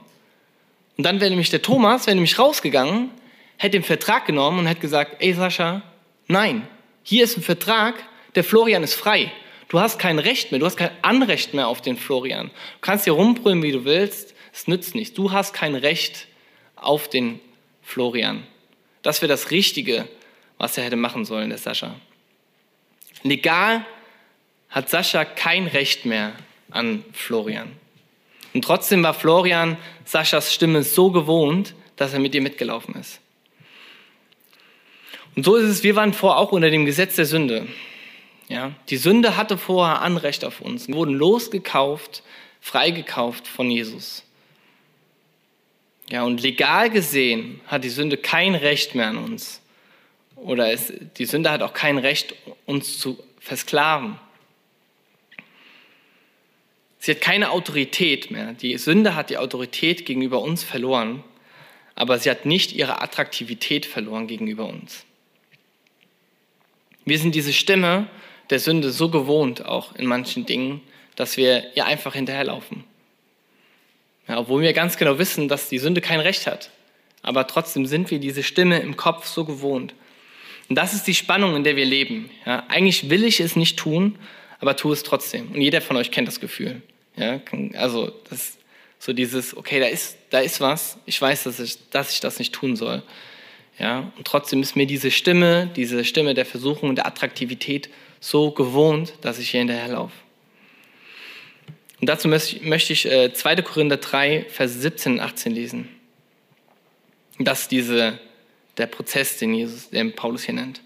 Und 0.97 1.05
dann 1.05 1.21
wäre 1.21 1.31
nämlich 1.31 1.51
der 1.51 1.63
Thomas, 1.63 2.07
wäre 2.07 2.15
nämlich 2.15 2.39
rausgegangen, 2.39 3.11
hätte 3.57 3.79
den 3.79 3.85
Vertrag 3.85 4.27
genommen 4.27 4.59
und 4.59 4.67
hätte 4.67 4.81
gesagt, 4.81 5.17
ey 5.21 5.33
Sascha, 5.33 5.83
nein, 6.27 6.67
hier 7.03 7.25
ist 7.25 7.37
ein 7.37 7.43
Vertrag, 7.43 7.95
der 8.35 8.45
Florian 8.45 8.83
ist 8.83 8.95
frei. 8.95 9.31
Du 9.75 9.81
hast 9.81 9.99
kein 9.99 10.21
Recht 10.21 10.53
mehr, 10.53 10.61
du 10.61 10.67
hast 10.67 10.77
kein 10.77 10.93
Anrecht 11.03 11.53
mehr 11.53 11.67
auf 11.67 11.83
den 11.83 11.97
Florian. 11.97 12.47
Du 12.47 12.81
kannst 12.81 13.07
hier 13.07 13.15
rumbrüllen, 13.15 13.61
wie 13.65 13.73
du 13.73 13.85
willst, 13.85 14.33
es 14.53 14.69
nützt 14.69 14.95
nichts. 14.95 15.15
Du 15.15 15.33
hast 15.33 15.53
kein 15.53 15.75
Recht 15.75 16.29
auf 16.77 17.09
den 17.09 17.41
Florian. 17.83 18.47
Das 19.03 19.21
wäre 19.21 19.29
das 19.29 19.51
Richtige, 19.51 20.07
was 20.59 20.79
er 20.79 20.85
hätte 20.85 20.95
machen 20.95 21.25
sollen, 21.25 21.49
der 21.49 21.59
Sascha. 21.59 21.97
Legal 23.25 23.85
hat 24.71 24.91
Sascha 24.91 25.25
kein 25.25 25.67
Recht 25.67 26.05
mehr 26.05 26.35
an 26.71 27.05
Florian. 27.13 27.73
Und 28.53 28.63
trotzdem 28.63 29.03
war 29.03 29.13
Florian 29.13 29.77
Saschas 30.05 30.55
Stimme 30.55 30.85
so 30.85 31.11
gewohnt, 31.11 31.75
dass 31.97 32.13
er 32.13 32.21
mit 32.21 32.33
ihr 32.37 32.43
mitgelaufen 32.43 32.95
ist. 32.95 33.19
Und 35.35 35.45
so 35.45 35.57
ist 35.57 35.69
es, 35.69 35.83
wir 35.83 35.97
waren 35.97 36.13
vorher 36.13 36.39
auch 36.39 36.53
unter 36.53 36.71
dem 36.71 36.87
Gesetz 36.87 37.17
der 37.17 37.27
Sünde. 37.27 37.67
Ja, 38.49 38.73
die 38.91 38.97
Sünde 38.97 39.37
hatte 39.37 39.57
vorher 39.57 40.03
Anrecht 40.03 40.45
auf 40.45 40.61
uns. 40.61 40.89
Wir 40.89 40.95
wurden 40.95 41.15
losgekauft, 41.15 42.23
freigekauft 42.61 43.49
von 43.49 43.71
Jesus. 43.71 44.23
Ja, 46.11 46.25
und 46.25 46.43
legal 46.43 46.91
gesehen 46.91 47.61
hat 47.67 47.85
die 47.85 47.89
Sünde 47.89 48.17
kein 48.17 48.55
Recht 48.55 48.95
mehr 48.95 49.09
an 49.09 49.17
uns. 49.17 49.63
Oder 50.37 50.71
es, 50.73 50.93
die 51.17 51.25
Sünde 51.25 51.51
hat 51.51 51.63
auch 51.63 51.73
kein 51.73 51.97
Recht, 51.97 52.35
uns 52.67 52.99
zu 52.99 53.19
versklaven. 53.41 54.19
Sie 56.99 57.13
hat 57.13 57.21
keine 57.21 57.51
Autorität 57.51 58.31
mehr. 58.31 58.53
Die 58.55 58.77
Sünde 58.79 59.15
hat 59.15 59.31
die 59.31 59.39
Autorität 59.39 60.05
gegenüber 60.05 60.41
uns 60.41 60.65
verloren, 60.65 61.23
aber 61.95 62.19
sie 62.19 62.31
hat 62.31 62.45
nicht 62.45 62.73
ihre 62.73 63.01
Attraktivität 63.01 63.87
verloren 63.87 64.27
gegenüber 64.27 64.67
uns. 64.67 65.05
Wir 67.05 67.19
sind 67.19 67.35
diese 67.35 67.53
Stimme 67.53 68.09
der 68.51 68.59
Sünde 68.59 68.91
so 68.91 69.09
gewohnt, 69.09 69.65
auch 69.65 69.95
in 69.95 70.07
manchen 70.07 70.47
Dingen, 70.47 70.81
dass 71.17 71.37
wir 71.37 71.77
ihr 71.77 71.87
einfach 71.87 72.15
hinterherlaufen. 72.15 72.85
Ja, 74.29 74.39
obwohl 74.39 74.63
wir 74.63 74.73
ganz 74.73 74.97
genau 74.97 75.19
wissen, 75.19 75.49
dass 75.49 75.69
die 75.69 75.79
Sünde 75.79 76.01
kein 76.01 76.21
Recht 76.21 76.47
hat. 76.47 76.71
Aber 77.23 77.47
trotzdem 77.47 77.87
sind 77.87 78.11
wir 78.11 78.19
diese 78.19 78.43
Stimme 78.43 78.81
im 78.81 78.97
Kopf 78.97 79.27
so 79.27 79.45
gewohnt. 79.45 79.95
Und 80.69 80.77
das 80.77 80.95
ist 80.95 81.07
die 81.07 81.15
Spannung, 81.15 81.57
in 81.57 81.65
der 81.65 81.77
wir 81.77 81.85
leben. 81.85 82.31
Ja, 82.47 82.65
eigentlich 82.69 83.11
will 83.11 83.25
ich 83.25 83.41
es 83.41 83.57
nicht 83.57 83.79
tun, 83.79 84.19
aber 84.61 84.77
tue 84.77 84.95
es 84.95 85.03
trotzdem. 85.03 85.53
Und 85.53 85.61
jeder 85.61 85.81
von 85.81 85.97
euch 85.97 86.11
kennt 86.11 86.29
das 86.29 86.41
Gefühl. 86.41 86.83
Ja, 87.17 87.41
also 87.75 88.13
das, 88.31 88.59
so 88.99 89.13
dieses, 89.13 89.57
okay, 89.57 89.79
da 89.79 89.87
ist, 89.87 90.17
da 90.31 90.41
ist 90.41 90.61
was, 90.61 90.99
ich 91.07 91.21
weiß, 91.21 91.45
dass 91.45 91.61
ich, 91.61 91.79
dass 91.91 92.13
ich 92.13 92.21
das 92.21 92.39
nicht 92.39 92.55
tun 92.55 92.77
soll. 92.77 93.03
Ja, 93.79 94.13
und 94.17 94.27
trotzdem 94.27 94.63
ist 94.63 94.77
mir 94.77 94.87
diese 94.87 95.11
Stimme, 95.11 95.71
diese 95.77 96.05
Stimme 96.05 96.35
der 96.35 96.47
Versuchung 96.47 96.91
und 96.91 96.97
der 96.97 97.07
Attraktivität 97.07 97.91
so 98.25 98.53
gewohnt, 98.53 99.13
dass 99.21 99.39
ich 99.39 99.51
hier 99.51 99.61
hinterherlaufe. 99.61 100.15
Und 102.01 102.09
dazu 102.09 102.27
möchte 102.27 102.93
ich 102.93 103.03
2. 103.03 103.53
Äh, 103.53 103.63
Korinther 103.63 103.99
3, 103.99 104.47
Vers 104.49 104.81
17 104.81 105.15
und 105.15 105.21
18 105.21 105.53
lesen. 105.53 105.89
Das 107.39 107.63
ist 107.63 107.71
diese, 107.71 108.19
der 108.79 108.87
Prozess, 108.87 109.37
den, 109.37 109.53
Jesus, 109.53 109.91
den 109.91 110.15
Paulus 110.15 110.45
hier 110.45 110.55
nennt. 110.55 110.81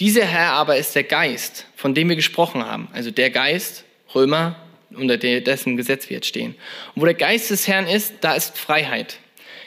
Dieser 0.00 0.24
Herr 0.24 0.54
aber 0.54 0.76
ist 0.76 0.96
der 0.96 1.04
Geist, 1.04 1.66
von 1.76 1.94
dem 1.94 2.08
wir 2.08 2.16
gesprochen 2.16 2.64
haben. 2.64 2.88
Also 2.92 3.12
der 3.12 3.30
Geist, 3.30 3.84
Römer, 4.12 4.56
unter 4.92 5.16
dessen 5.16 5.76
Gesetz 5.76 6.10
wir 6.10 6.16
jetzt 6.16 6.26
stehen. 6.26 6.56
Und 6.94 7.02
wo 7.02 7.04
der 7.04 7.14
Geist 7.14 7.50
des 7.50 7.68
Herrn 7.68 7.86
ist, 7.86 8.14
da 8.22 8.34
ist 8.34 8.58
Freiheit. 8.58 9.18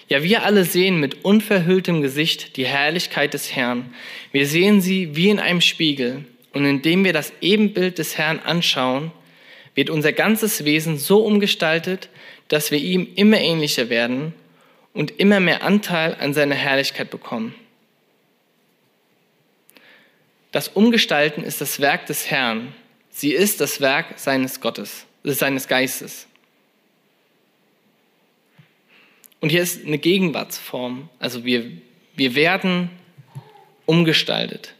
Ja, 0.10 0.21
wir 0.21 0.43
alle 0.43 0.65
sehen 0.65 0.99
mit 0.99 1.23
unverhülltem 1.23 2.01
Gesicht 2.01 2.58
die 2.58 2.65
Herrlichkeit 2.65 3.34
des 3.34 3.56
Herrn. 3.56 3.93
Wir 4.34 4.47
sehen 4.47 4.82
sie 4.82 5.15
wie 5.15 5.30
in 5.30 5.39
einem 5.39 5.62
Spiegel. 5.62 6.25
Und 6.56 6.63
indem 6.63 7.04
wir 7.04 7.12
das 7.12 7.34
Ebenbild 7.41 7.98
des 7.98 8.18
Herrn 8.18 8.39
anschauen, 8.39 9.12
wird 9.76 9.89
unser 9.89 10.13
ganzes 10.13 10.63
Wesen 10.63 10.98
so 10.98 11.20
umgestaltet, 11.20 12.08
dass 12.48 12.72
wir 12.72 12.80
ihm 12.80 13.10
immer 13.15 13.41
ähnlicher 13.41 13.89
werden 13.89 14.34
und 14.94 15.20
immer 15.20 15.41
mehr 15.41 15.63
Anteil 15.63 16.15
an 16.15 16.34
seiner 16.34 16.56
Herrlichkeit 16.56 17.10
bekommen. 17.10 17.54
Das 20.54 20.70
Umgestalten 20.70 21.44
ist 21.44 21.60
das 21.60 21.82
Werk 21.82 22.06
des 22.06 22.32
Herrn. 22.32 22.74
Sie 23.10 23.34
ist 23.34 23.60
das 23.60 23.82
Werk 23.82 24.18
seines 24.18 24.62
Gottes, 24.62 25.06
seines 25.24 25.68
Geistes. 25.68 26.26
Und 29.41 29.50
hier 29.50 29.62
ist 29.62 29.86
eine 29.86 29.98
Gegenwartsform. 29.98 31.10
Also 31.20 31.44
wir, 31.44 31.70
wir 32.15 32.34
werden 32.34 32.91
umgestaltet. 33.86 34.74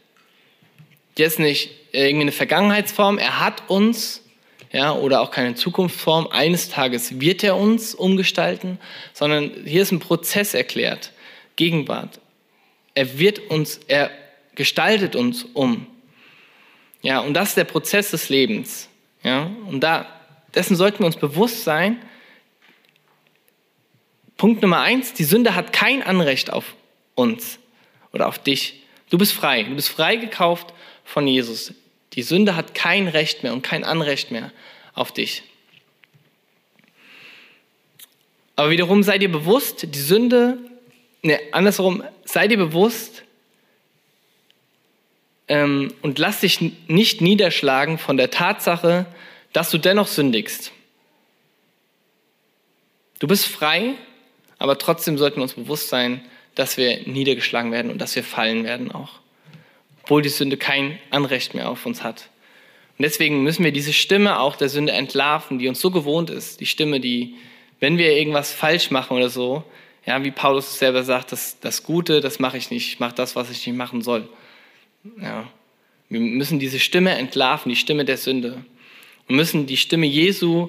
Ist 1.18 1.38
nicht 1.38 1.70
irgendwie 1.92 2.22
eine 2.22 2.32
Vergangenheitsform. 2.32 3.18
Er 3.18 3.40
hat 3.40 3.68
uns, 3.68 4.22
ja, 4.70 4.92
oder 4.92 5.20
auch 5.22 5.30
keine 5.30 5.54
Zukunftsform. 5.54 6.28
Eines 6.28 6.68
Tages 6.68 7.20
wird 7.20 7.42
er 7.42 7.56
uns 7.56 7.94
umgestalten, 7.94 8.78
sondern 9.12 9.50
hier 9.64 9.82
ist 9.82 9.92
ein 9.92 9.98
Prozess 9.98 10.54
erklärt. 10.54 11.12
Gegenwart. 11.56 12.20
Er 12.94 13.18
wird 13.18 13.50
uns, 13.50 13.80
er 13.88 14.10
gestaltet 14.54 15.16
uns 15.16 15.44
um. 15.54 15.86
Ja, 17.02 17.20
und 17.20 17.34
das 17.34 17.50
ist 17.50 17.56
der 17.56 17.64
Prozess 17.64 18.10
des 18.10 18.28
Lebens. 18.28 18.88
Ja, 19.22 19.50
und 19.68 19.80
da, 19.80 20.06
dessen 20.54 20.76
sollten 20.76 21.00
wir 21.00 21.06
uns 21.06 21.16
bewusst 21.16 21.64
sein, 21.64 21.98
Punkt 24.36 24.60
Nummer 24.60 24.80
eins, 24.80 25.14
die 25.14 25.24
Sünde 25.24 25.54
hat 25.54 25.72
kein 25.72 26.02
Anrecht 26.02 26.52
auf 26.52 26.74
uns 27.14 27.58
oder 28.12 28.28
auf 28.28 28.38
dich. 28.38 28.82
Du 29.08 29.16
bist 29.16 29.32
frei. 29.32 29.62
Du 29.62 29.74
bist 29.74 29.88
frei 29.88 30.16
gekauft 30.16 30.74
von 31.06 31.26
Jesus. 31.26 31.72
Die 32.12 32.22
Sünde 32.22 32.54
hat 32.54 32.74
kein 32.74 33.08
Recht 33.08 33.42
mehr 33.42 33.54
und 33.54 33.62
kein 33.62 33.82
Anrecht 33.82 34.30
mehr 34.30 34.52
auf 34.92 35.12
dich. 35.12 35.42
Aber 38.54 38.70
wiederum 38.70 39.02
sei 39.02 39.16
dir 39.16 39.32
bewusst, 39.32 39.86
die 39.94 39.98
Sünde, 39.98 40.58
ne, 41.22 41.40
andersherum, 41.52 42.02
sei 42.24 42.48
dir 42.48 42.58
bewusst 42.58 43.22
ähm, 45.48 45.94
und 46.02 46.18
lass 46.18 46.40
dich 46.40 46.60
nicht 46.60 47.22
niederschlagen 47.22 47.96
von 47.96 48.18
der 48.18 48.30
Tatsache, 48.30 49.06
dass 49.54 49.70
du 49.70 49.78
dennoch 49.78 50.06
sündigst. 50.06 50.72
Du 53.20 53.26
bist 53.26 53.46
frei 53.46 53.94
aber 54.58 54.78
trotzdem 54.78 55.18
sollten 55.18 55.36
wir 55.36 55.42
uns 55.42 55.54
bewusst 55.54 55.88
sein, 55.88 56.24
dass 56.54 56.76
wir 56.76 57.06
niedergeschlagen 57.06 57.72
werden 57.72 57.90
und 57.90 57.98
dass 57.98 58.16
wir 58.16 58.24
fallen 58.24 58.64
werden 58.64 58.90
auch. 58.90 59.20
Obwohl 60.06 60.22
die 60.22 60.28
Sünde 60.28 60.56
kein 60.56 61.00
Anrecht 61.10 61.54
mehr 61.54 61.68
auf 61.68 61.84
uns 61.84 62.04
hat. 62.04 62.30
Und 62.96 63.02
deswegen 63.02 63.42
müssen 63.42 63.64
wir 63.64 63.72
diese 63.72 63.92
Stimme 63.92 64.38
auch 64.38 64.54
der 64.54 64.68
Sünde 64.68 64.92
entlarven, 64.92 65.58
die 65.58 65.66
uns 65.66 65.80
so 65.80 65.90
gewohnt 65.90 66.30
ist. 66.30 66.60
Die 66.60 66.66
Stimme, 66.66 67.00
die, 67.00 67.34
wenn 67.80 67.98
wir 67.98 68.16
irgendwas 68.16 68.52
falsch 68.52 68.92
machen 68.92 69.16
oder 69.16 69.28
so, 69.28 69.64
ja, 70.06 70.22
wie 70.22 70.30
Paulus 70.30 70.78
selber 70.78 71.02
sagt, 71.02 71.32
das, 71.32 71.58
das 71.58 71.82
Gute, 71.82 72.20
das 72.20 72.38
mache 72.38 72.56
ich 72.56 72.70
nicht, 72.70 72.86
ich 72.86 73.00
mache 73.00 73.16
das, 73.16 73.34
was 73.34 73.50
ich 73.50 73.66
nicht 73.66 73.76
machen 73.76 74.00
soll. 74.00 74.28
Ja. 75.20 75.48
Wir 76.08 76.20
müssen 76.20 76.60
diese 76.60 76.78
Stimme 76.78 77.10
entlarven, 77.16 77.68
die 77.68 77.76
Stimme 77.76 78.04
der 78.04 78.16
Sünde. 78.16 78.64
Wir 79.26 79.34
müssen 79.34 79.66
die 79.66 79.76
Stimme 79.76 80.06
Jesu 80.06 80.68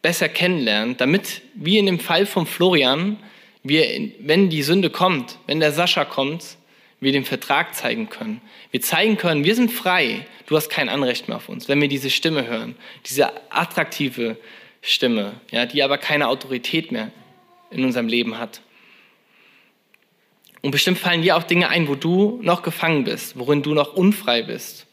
besser 0.00 0.28
kennenlernen, 0.28 0.96
damit, 0.96 1.42
wie 1.54 1.76
in 1.76 1.86
dem 1.86 1.98
Fall 1.98 2.24
von 2.24 2.46
Florian, 2.46 3.16
wir, 3.64 4.10
wenn 4.20 4.48
die 4.48 4.62
Sünde 4.62 4.90
kommt, 4.90 5.38
wenn 5.48 5.58
der 5.58 5.72
Sascha 5.72 6.04
kommt, 6.04 6.56
wir 7.02 7.12
den 7.12 7.24
Vertrag 7.24 7.74
zeigen 7.74 8.08
können. 8.08 8.40
Wir 8.70 8.80
zeigen 8.80 9.16
können, 9.16 9.44
wir 9.44 9.54
sind 9.54 9.70
frei, 9.70 10.26
du 10.46 10.56
hast 10.56 10.70
kein 10.70 10.88
Anrecht 10.88 11.28
mehr 11.28 11.36
auf 11.36 11.48
uns, 11.48 11.68
wenn 11.68 11.80
wir 11.80 11.88
diese 11.88 12.10
Stimme 12.10 12.46
hören, 12.46 12.76
diese 13.06 13.32
attraktive 13.52 14.36
Stimme, 14.80 15.34
ja, 15.50 15.66
die 15.66 15.82
aber 15.82 15.98
keine 15.98 16.28
Autorität 16.28 16.92
mehr 16.92 17.10
in 17.70 17.84
unserem 17.84 18.08
Leben 18.08 18.38
hat. 18.38 18.62
Und 20.62 20.70
bestimmt 20.70 20.98
fallen 20.98 21.22
dir 21.22 21.36
auch 21.36 21.42
Dinge 21.42 21.68
ein, 21.68 21.88
wo 21.88 21.96
du 21.96 22.38
noch 22.40 22.62
gefangen 22.62 23.04
bist, 23.04 23.38
worin 23.38 23.62
du 23.62 23.74
noch 23.74 23.94
unfrei 23.94 24.42
bist 24.42 24.86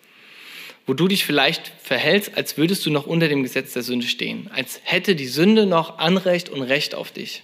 wo 0.90 0.96
du 0.96 1.08
dich 1.08 1.24
vielleicht 1.24 1.72
verhältst, 1.84 2.36
als 2.36 2.58
würdest 2.58 2.84
du 2.84 2.90
noch 2.90 3.06
unter 3.06 3.28
dem 3.28 3.44
Gesetz 3.44 3.74
der 3.74 3.84
Sünde 3.84 4.08
stehen, 4.08 4.50
als 4.52 4.82
hätte 4.84 5.16
die 5.16 5.28
Sünde 5.28 5.68
noch 5.68 6.00
Anrecht 6.00 6.50
und 6.50 6.64
Recht 6.64 6.96
auf 6.96 7.12
dich. 7.12 7.44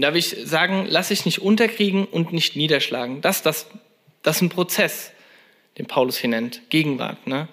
Da 0.00 0.12
will 0.12 0.20
ich 0.20 0.36
sagen, 0.44 0.86
lass 0.88 1.08
dich 1.08 1.24
nicht 1.24 1.40
unterkriegen 1.40 2.04
und 2.04 2.32
nicht 2.32 2.56
niederschlagen. 2.56 3.20
Das, 3.20 3.42
das, 3.42 3.66
das 4.22 4.36
ist 4.36 4.42
ein 4.42 4.48
Prozess, 4.48 5.12
den 5.78 5.86
Paulus 5.86 6.16
hier 6.18 6.30
nennt, 6.30 6.62
Gegenwart. 6.70 7.26
Ne? 7.26 7.48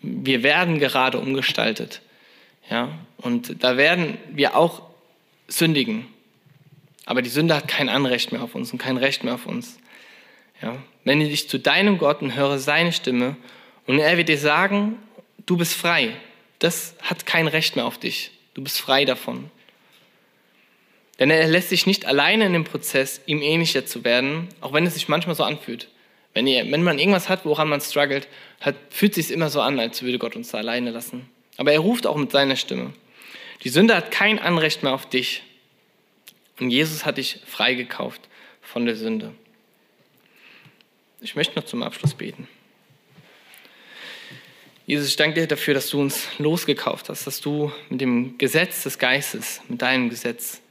Wir 0.00 0.42
werden 0.42 0.78
gerade 0.78 1.18
umgestaltet. 1.18 2.02
Ja? 2.68 2.90
Und 3.18 3.62
da 3.62 3.76
werden 3.76 4.18
wir 4.30 4.56
auch 4.56 4.82
sündigen. 5.48 6.06
Aber 7.04 7.22
die 7.22 7.30
Sünde 7.30 7.56
hat 7.56 7.68
kein 7.68 7.88
Anrecht 7.88 8.32
mehr 8.32 8.42
auf 8.42 8.54
uns 8.54 8.72
und 8.72 8.78
kein 8.78 8.96
Recht 8.96 9.24
mehr 9.24 9.34
auf 9.34 9.46
uns. 9.46 9.78
Ja? 10.60 10.76
Wende 11.04 11.26
dich 11.26 11.48
zu 11.48 11.58
deinem 11.58 11.98
Gott 11.98 12.22
und 12.22 12.36
höre 12.36 12.58
seine 12.58 12.92
Stimme 12.92 13.36
und 13.86 13.98
er 13.98 14.16
wird 14.16 14.28
dir 14.28 14.38
sagen, 14.38 14.96
du 15.46 15.56
bist 15.56 15.74
frei. 15.74 16.16
Das 16.58 16.94
hat 17.02 17.26
kein 17.26 17.48
Recht 17.48 17.74
mehr 17.74 17.86
auf 17.86 17.98
dich. 17.98 18.30
Du 18.54 18.62
bist 18.62 18.80
frei 18.80 19.04
davon. 19.04 19.50
Denn 21.18 21.30
er 21.30 21.46
lässt 21.46 21.68
sich 21.68 21.86
nicht 21.86 22.06
alleine 22.06 22.46
in 22.46 22.52
dem 22.52 22.64
Prozess, 22.64 23.20
ihm 23.26 23.42
ähnlicher 23.42 23.86
zu 23.86 24.04
werden, 24.04 24.48
auch 24.60 24.72
wenn 24.72 24.86
es 24.86 24.94
sich 24.94 25.08
manchmal 25.08 25.36
so 25.36 25.44
anfühlt. 25.44 25.88
Wenn, 26.34 26.46
ihr, 26.46 26.70
wenn 26.70 26.82
man 26.82 26.98
irgendwas 26.98 27.28
hat, 27.28 27.44
woran 27.44 27.68
man 27.68 27.80
struggelt, 27.80 28.26
hat, 28.60 28.76
fühlt 28.90 29.16
es 29.18 29.28
sich 29.28 29.34
immer 29.34 29.50
so 29.50 29.60
an, 29.60 29.78
als 29.78 30.02
würde 30.02 30.18
Gott 30.18 30.34
uns 30.34 30.50
da 30.50 30.58
alleine 30.58 30.90
lassen. 30.90 31.28
Aber 31.58 31.72
er 31.72 31.80
ruft 31.80 32.06
auch 32.06 32.16
mit 32.16 32.32
seiner 32.32 32.56
Stimme. 32.56 32.94
Die 33.64 33.68
Sünde 33.68 33.94
hat 33.94 34.10
kein 34.10 34.38
Anrecht 34.38 34.82
mehr 34.82 34.94
auf 34.94 35.08
dich. 35.08 35.42
Und 36.58 36.70
Jesus 36.70 37.04
hat 37.04 37.18
dich 37.18 37.40
freigekauft 37.46 38.22
von 38.62 38.86
der 38.86 38.96
Sünde. 38.96 39.34
Ich 41.20 41.36
möchte 41.36 41.56
noch 41.56 41.66
zum 41.66 41.82
Abschluss 41.82 42.14
beten. 42.14 42.48
Jesus, 44.86 45.08
ich 45.08 45.16
danke 45.16 45.40
dir 45.40 45.46
dafür, 45.46 45.74
dass 45.74 45.90
du 45.90 46.00
uns 46.00 46.26
losgekauft 46.38 47.08
hast, 47.08 47.26
dass 47.26 47.40
du 47.40 47.70
mit 47.88 48.00
dem 48.00 48.36
Gesetz 48.38 48.82
des 48.82 48.98
Geistes, 48.98 49.60
mit 49.68 49.80
deinem 49.82 50.10
Gesetz, 50.10 50.61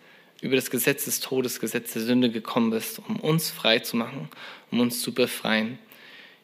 über 0.42 0.56
das 0.56 0.72
Gesetz 0.72 1.06
des 1.06 1.20
Todes, 1.20 1.60
Gesetz 1.60 1.94
der 1.94 2.02
Sünde 2.02 2.32
gekommen 2.32 2.72
bist, 2.72 3.00
um 3.08 3.18
uns 3.18 3.52
frei 3.52 3.80
zu 3.80 3.96
machen, 3.96 4.28
um 4.72 4.80
uns 4.80 5.02
zu 5.02 5.14
befreien. 5.14 5.78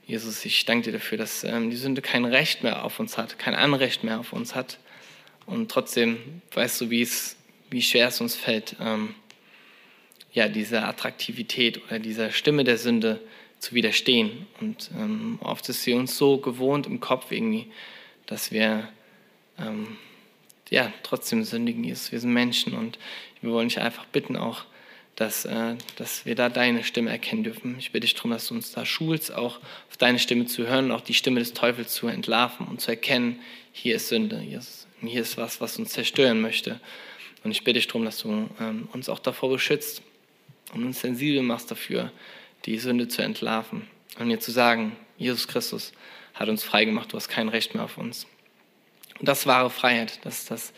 Jesus, 0.05 0.45
ich 0.45 0.63
danke 0.65 0.85
dir 0.85 0.93
dafür, 0.93 1.17
dass 1.17 1.43
ähm, 1.43 1.69
die 1.69 1.75
Sünde 1.75 2.01
kein 2.01 2.23
Recht 2.23 2.63
mehr 2.63 2.85
auf 2.85 2.99
uns 2.99 3.17
hat, 3.17 3.39
kein 3.39 3.55
Anrecht 3.55 4.03
mehr 4.03 4.19
auf 4.19 4.31
uns 4.31 4.55
hat. 4.55 4.79
Und 5.45 5.69
trotzdem 5.71 6.41
weißt 6.53 6.79
du, 6.79 6.89
wie, 6.89 7.01
es, 7.01 7.35
wie 7.69 7.81
schwer 7.81 8.07
es 8.07 8.21
uns 8.21 8.35
fällt, 8.35 8.75
ähm, 8.79 9.15
ja, 10.31 10.47
dieser 10.47 10.87
Attraktivität 10.87 11.83
oder 11.85 11.99
dieser 11.99 12.31
Stimme 12.31 12.63
der 12.63 12.77
Sünde 12.77 13.19
zu 13.59 13.73
widerstehen. 13.73 14.45
Und 14.61 14.91
ähm, 14.95 15.39
oft 15.41 15.67
ist 15.69 15.83
sie 15.83 15.93
uns 15.93 16.17
so 16.17 16.37
gewohnt 16.37 16.85
im 16.85 16.99
Kopf 16.99 17.31
irgendwie, 17.31 17.71
dass 18.27 18.51
wir 18.51 18.87
ähm, 19.57 19.97
ja, 20.69 20.91
trotzdem 21.03 21.43
sündigen, 21.43 21.83
Jesus. 21.83 22.11
Wir 22.11 22.19
sind 22.19 22.33
Menschen 22.33 22.73
und 22.73 22.99
wir 23.41 23.51
wollen 23.51 23.69
dich 23.69 23.79
einfach 23.79 24.05
bitten 24.05 24.35
auch, 24.35 24.65
dass, 25.15 25.45
äh, 25.45 25.75
dass 25.95 26.25
wir 26.25 26.35
da 26.35 26.49
deine 26.49 26.83
Stimme 26.83 27.09
erkennen 27.09 27.43
dürfen. 27.43 27.75
Ich 27.79 27.91
bitte 27.91 28.05
dich 28.05 28.15
darum, 28.15 28.31
dass 28.31 28.47
du 28.47 28.53
uns 28.53 28.71
da 28.71 28.85
schulst, 28.85 29.33
auch 29.33 29.59
auf 29.89 29.97
deine 29.97 30.19
Stimme 30.19 30.45
zu 30.45 30.67
hören, 30.67 30.91
auch 30.91 31.01
die 31.01 31.13
Stimme 31.15 31.39
des 31.39 31.53
Teufels 31.53 31.93
zu 31.93 32.07
entlarven 32.07 32.67
und 32.67 32.81
zu 32.81 32.91
erkennen, 32.91 33.39
hier 33.71 33.95
ist 33.95 34.09
Sünde, 34.09 34.41
Jesus. 34.41 34.87
Und 35.01 35.07
hier 35.07 35.21
ist 35.21 35.37
was, 35.37 35.59
was 35.61 35.77
uns 35.77 35.91
zerstören 35.91 36.41
möchte. 36.41 36.79
Und 37.43 37.51
ich 37.51 37.63
bitte 37.63 37.79
dich 37.79 37.87
darum, 37.87 38.05
dass 38.05 38.19
du 38.19 38.49
ähm, 38.59 38.89
uns 38.93 39.09
auch 39.09 39.19
davor 39.19 39.49
beschützt 39.49 40.01
und 40.73 40.85
uns 40.85 41.01
sensibel 41.01 41.41
machst 41.41 41.71
dafür, 41.71 42.11
die 42.65 42.77
Sünde 42.77 43.07
zu 43.07 43.21
entlarven 43.21 43.87
und 44.19 44.27
mir 44.27 44.39
zu 44.39 44.51
sagen, 44.51 44.95
Jesus 45.17 45.47
Christus 45.47 45.93
hat 46.33 46.49
uns 46.49 46.63
frei 46.63 46.85
gemacht, 46.85 47.13
du 47.13 47.17
hast 47.17 47.29
kein 47.29 47.49
Recht 47.49 47.73
mehr 47.73 47.83
auf 47.83 47.97
uns. 47.97 48.27
Und 49.19 49.27
das 49.27 49.39
ist 49.39 49.47
wahre 49.47 49.69
Freiheit, 49.69 50.19
das 50.23 50.39
ist 50.39 50.51
das, 50.51 50.73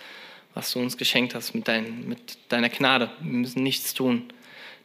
was 0.54 0.72
du 0.72 0.80
uns 0.80 0.98
geschenkt 0.98 1.36
hast 1.36 1.54
mit, 1.54 1.68
dein, 1.68 2.08
mit 2.08 2.38
deiner 2.50 2.70
Gnade. 2.70 3.10
Wir 3.20 3.34
müssen 3.34 3.64
nichts 3.64 3.94
tun 3.94 4.32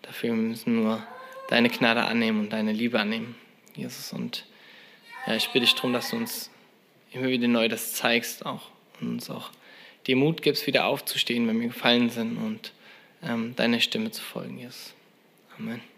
dafür, 0.02 0.30
wir 0.30 0.36
müssen 0.36 0.76
nur 0.82 1.02
deine 1.48 1.70
Gnade 1.70 2.02
annehmen 2.02 2.40
und 2.40 2.52
deine 2.52 2.72
Liebe 2.72 3.00
annehmen, 3.00 3.34
Jesus. 3.74 4.12
Und 4.12 4.44
ja, 5.26 5.34
ich 5.34 5.46
bitte 5.48 5.60
dich 5.60 5.74
darum, 5.74 5.92
dass 5.92 6.10
du 6.10 6.16
uns 6.16 6.50
immer 7.12 7.28
wieder 7.28 7.48
neu 7.48 7.68
das 7.68 7.92
zeigst, 7.92 8.44
auch 8.44 8.70
und 9.00 9.08
uns 9.08 9.30
auch 9.30 9.50
die 10.06 10.14
Mut 10.14 10.42
gibst, 10.42 10.66
wieder 10.66 10.86
aufzustehen, 10.86 11.48
wenn 11.48 11.60
wir 11.60 11.68
gefallen 11.68 12.10
sind 12.10 12.36
und 12.36 12.72
ähm, 13.22 13.56
deiner 13.56 13.80
Stimme 13.80 14.10
zu 14.10 14.22
folgen, 14.22 14.58
Jesus. 14.58 14.94
Amen. 15.58 15.93